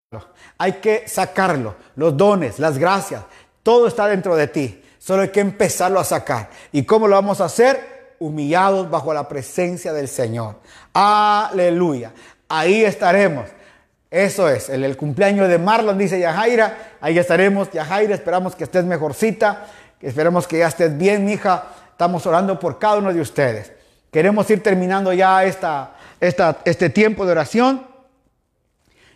[0.57, 1.75] Hay que sacarlo.
[1.95, 3.21] Los dones, las gracias.
[3.61, 4.83] Todo está dentro de ti.
[4.97, 6.49] Solo hay que empezarlo a sacar.
[6.71, 8.15] ¿Y cómo lo vamos a hacer?
[8.17, 10.55] Humillados bajo la presencia del Señor.
[10.91, 12.13] Aleluya.
[12.49, 13.45] Ahí estaremos
[14.09, 16.95] eso es, el, cumpleaños de Marlon, dice Yajaira.
[17.01, 18.15] Ahí estaremos, Yajaira.
[18.15, 19.65] Esperamos que estés mejorcita.
[20.01, 21.65] Esperemos que ya estés bien, hija.
[21.91, 23.73] Estamos orando por cada uno de ustedes.
[24.11, 27.85] Queremos ir terminando ya esta, esta, este tiempo de oración.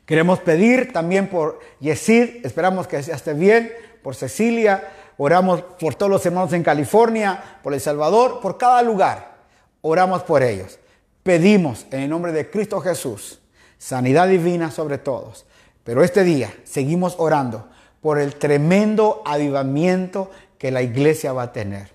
[0.05, 2.45] Queremos pedir también por Yesid.
[2.45, 3.71] Esperamos que esté bien.
[4.03, 4.89] Por Cecilia.
[5.15, 9.35] Oramos por todos los hermanos en California, por El Salvador, por cada lugar.
[9.81, 10.79] Oramos por ellos.
[11.23, 13.40] Pedimos en el nombre de Cristo Jesús
[13.81, 15.45] sanidad divina sobre todos.
[15.83, 17.67] Pero este día seguimos orando
[17.99, 20.29] por el tremendo avivamiento
[20.59, 21.91] que la iglesia va a tener.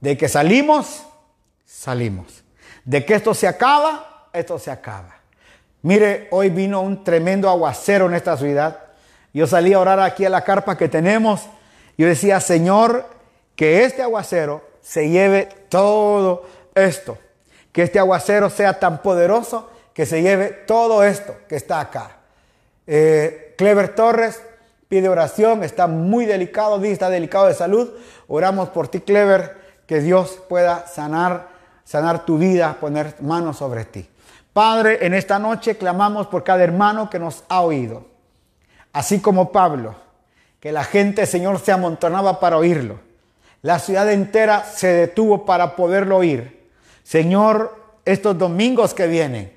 [0.00, 1.02] De que salimos,
[1.64, 2.44] salimos.
[2.84, 5.16] De que esto se acaba, esto se acaba.
[5.82, 8.84] Mire, hoy vino un tremendo aguacero en esta ciudad.
[9.34, 11.42] Yo salí a orar aquí a la carpa que tenemos.
[11.98, 13.04] Yo decía, Señor,
[13.56, 16.46] que este aguacero se lleve todo
[16.76, 17.18] esto.
[17.72, 22.18] Que este aguacero sea tan poderoso que se lleve todo esto que está acá.
[22.86, 24.42] Eh, Clever Torres
[24.88, 27.88] pide oración, está muy delicado, está delicado de salud.
[28.28, 31.48] Oramos por ti, Clever, que Dios pueda sanar,
[31.84, 34.06] sanar tu vida, poner manos sobre ti.
[34.52, 38.04] Padre, en esta noche clamamos por cada hermano que nos ha oído.
[38.92, 39.94] Así como Pablo,
[40.60, 43.00] que la gente, Señor, se amontonaba para oírlo.
[43.62, 46.68] La ciudad entera se detuvo para poderlo oír.
[47.02, 47.74] Señor,
[48.04, 49.55] estos domingos que vienen,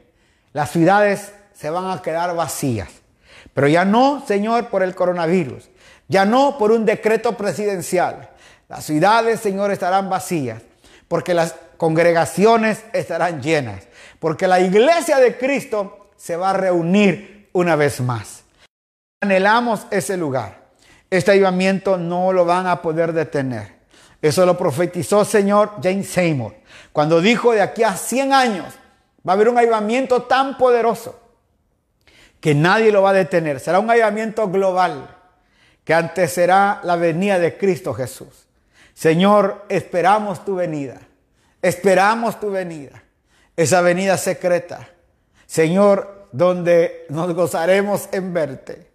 [0.54, 2.90] las ciudades se van a quedar vacías.
[3.54, 5.70] Pero ya no, Señor, por el coronavirus.
[6.08, 8.30] Ya no por un decreto presidencial.
[8.68, 10.62] Las ciudades, Señor, estarán vacías.
[11.08, 13.84] Porque las congregaciones estarán llenas.
[14.20, 18.44] Porque la iglesia de Cristo se va a reunir una vez más.
[19.22, 20.70] Anhelamos ese lugar.
[21.10, 23.80] Este avivamiento no lo van a poder detener.
[24.22, 26.56] Eso lo profetizó Señor James Seymour.
[26.92, 28.74] Cuando dijo de aquí a 100 años
[29.28, 31.20] va a haber un avivamiento tan poderoso
[32.40, 33.60] que nadie lo va a detener.
[33.60, 35.16] Será un avivamiento global
[35.84, 38.48] que antes será la venida de Cristo Jesús.
[38.94, 41.00] Señor, esperamos tu venida.
[41.62, 43.04] Esperamos tu venida.
[43.56, 44.90] Esa venida secreta.
[45.46, 48.90] Señor, donde nos gozaremos en verte.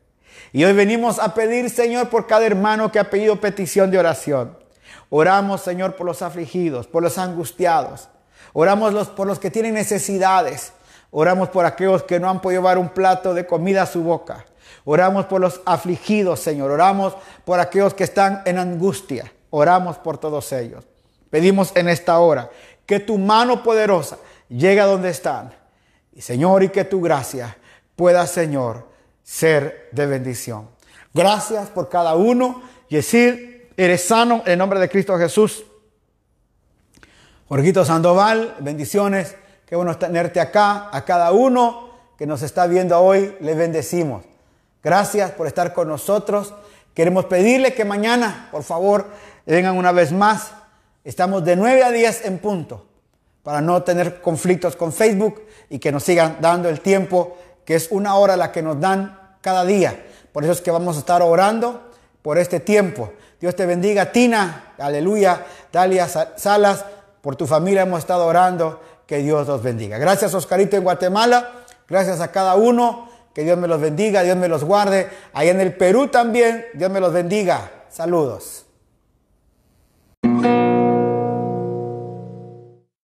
[0.53, 4.57] Y hoy venimos a pedir, Señor, por cada hermano que ha pedido petición de oración.
[5.11, 8.09] Oramos, Señor, por los afligidos, por los angustiados.
[8.55, 10.73] Oramos por los que tienen necesidades.
[11.11, 14.47] Oramos por aquellos que no han podido llevar un plato de comida a su boca.
[14.85, 16.71] Oramos por los afligidos, Señor.
[16.71, 19.31] Oramos por aquellos que están en angustia.
[19.51, 20.85] Oramos por todos ellos.
[21.31, 22.49] Pedimos en esta hora
[22.87, 25.53] que tu mano poderosa llegue a donde están.
[26.13, 27.57] Y Señor, y que tu gracia
[27.97, 28.89] pueda, Señor,
[29.25, 30.71] ser de bendición.
[31.13, 32.63] Gracias por cada uno.
[32.89, 35.65] Y decir, eres sano en nombre de Cristo Jesús.
[37.47, 39.37] Jorgito Sandoval, bendiciones.
[39.67, 40.89] Qué bueno tenerte acá.
[40.91, 44.25] A cada uno que nos está viendo hoy, le bendecimos.
[44.83, 46.55] Gracias por estar con nosotros.
[46.95, 49.09] Queremos pedirle que mañana, por favor,
[49.45, 50.53] vengan una vez más.
[51.05, 52.87] Estamos de 9 a 10 en punto
[53.43, 57.37] para no tener conflictos con Facebook y que nos sigan dando el tiempo,
[57.67, 60.07] que es una hora la que nos dan cada día.
[60.33, 61.91] Por eso es que vamos a estar orando
[62.23, 63.13] por este tiempo.
[63.39, 66.87] Dios te bendiga, Tina, aleluya, Dalia Salas,
[67.25, 69.97] por tu familia hemos estado orando que Dios los bendiga.
[69.97, 71.53] Gracias Oscarito en Guatemala,
[71.89, 75.09] gracias a cada uno, que Dios me los bendiga, Dios me los guarde.
[75.33, 77.71] Ahí en el Perú también, Dios me los bendiga.
[77.89, 78.64] Saludos.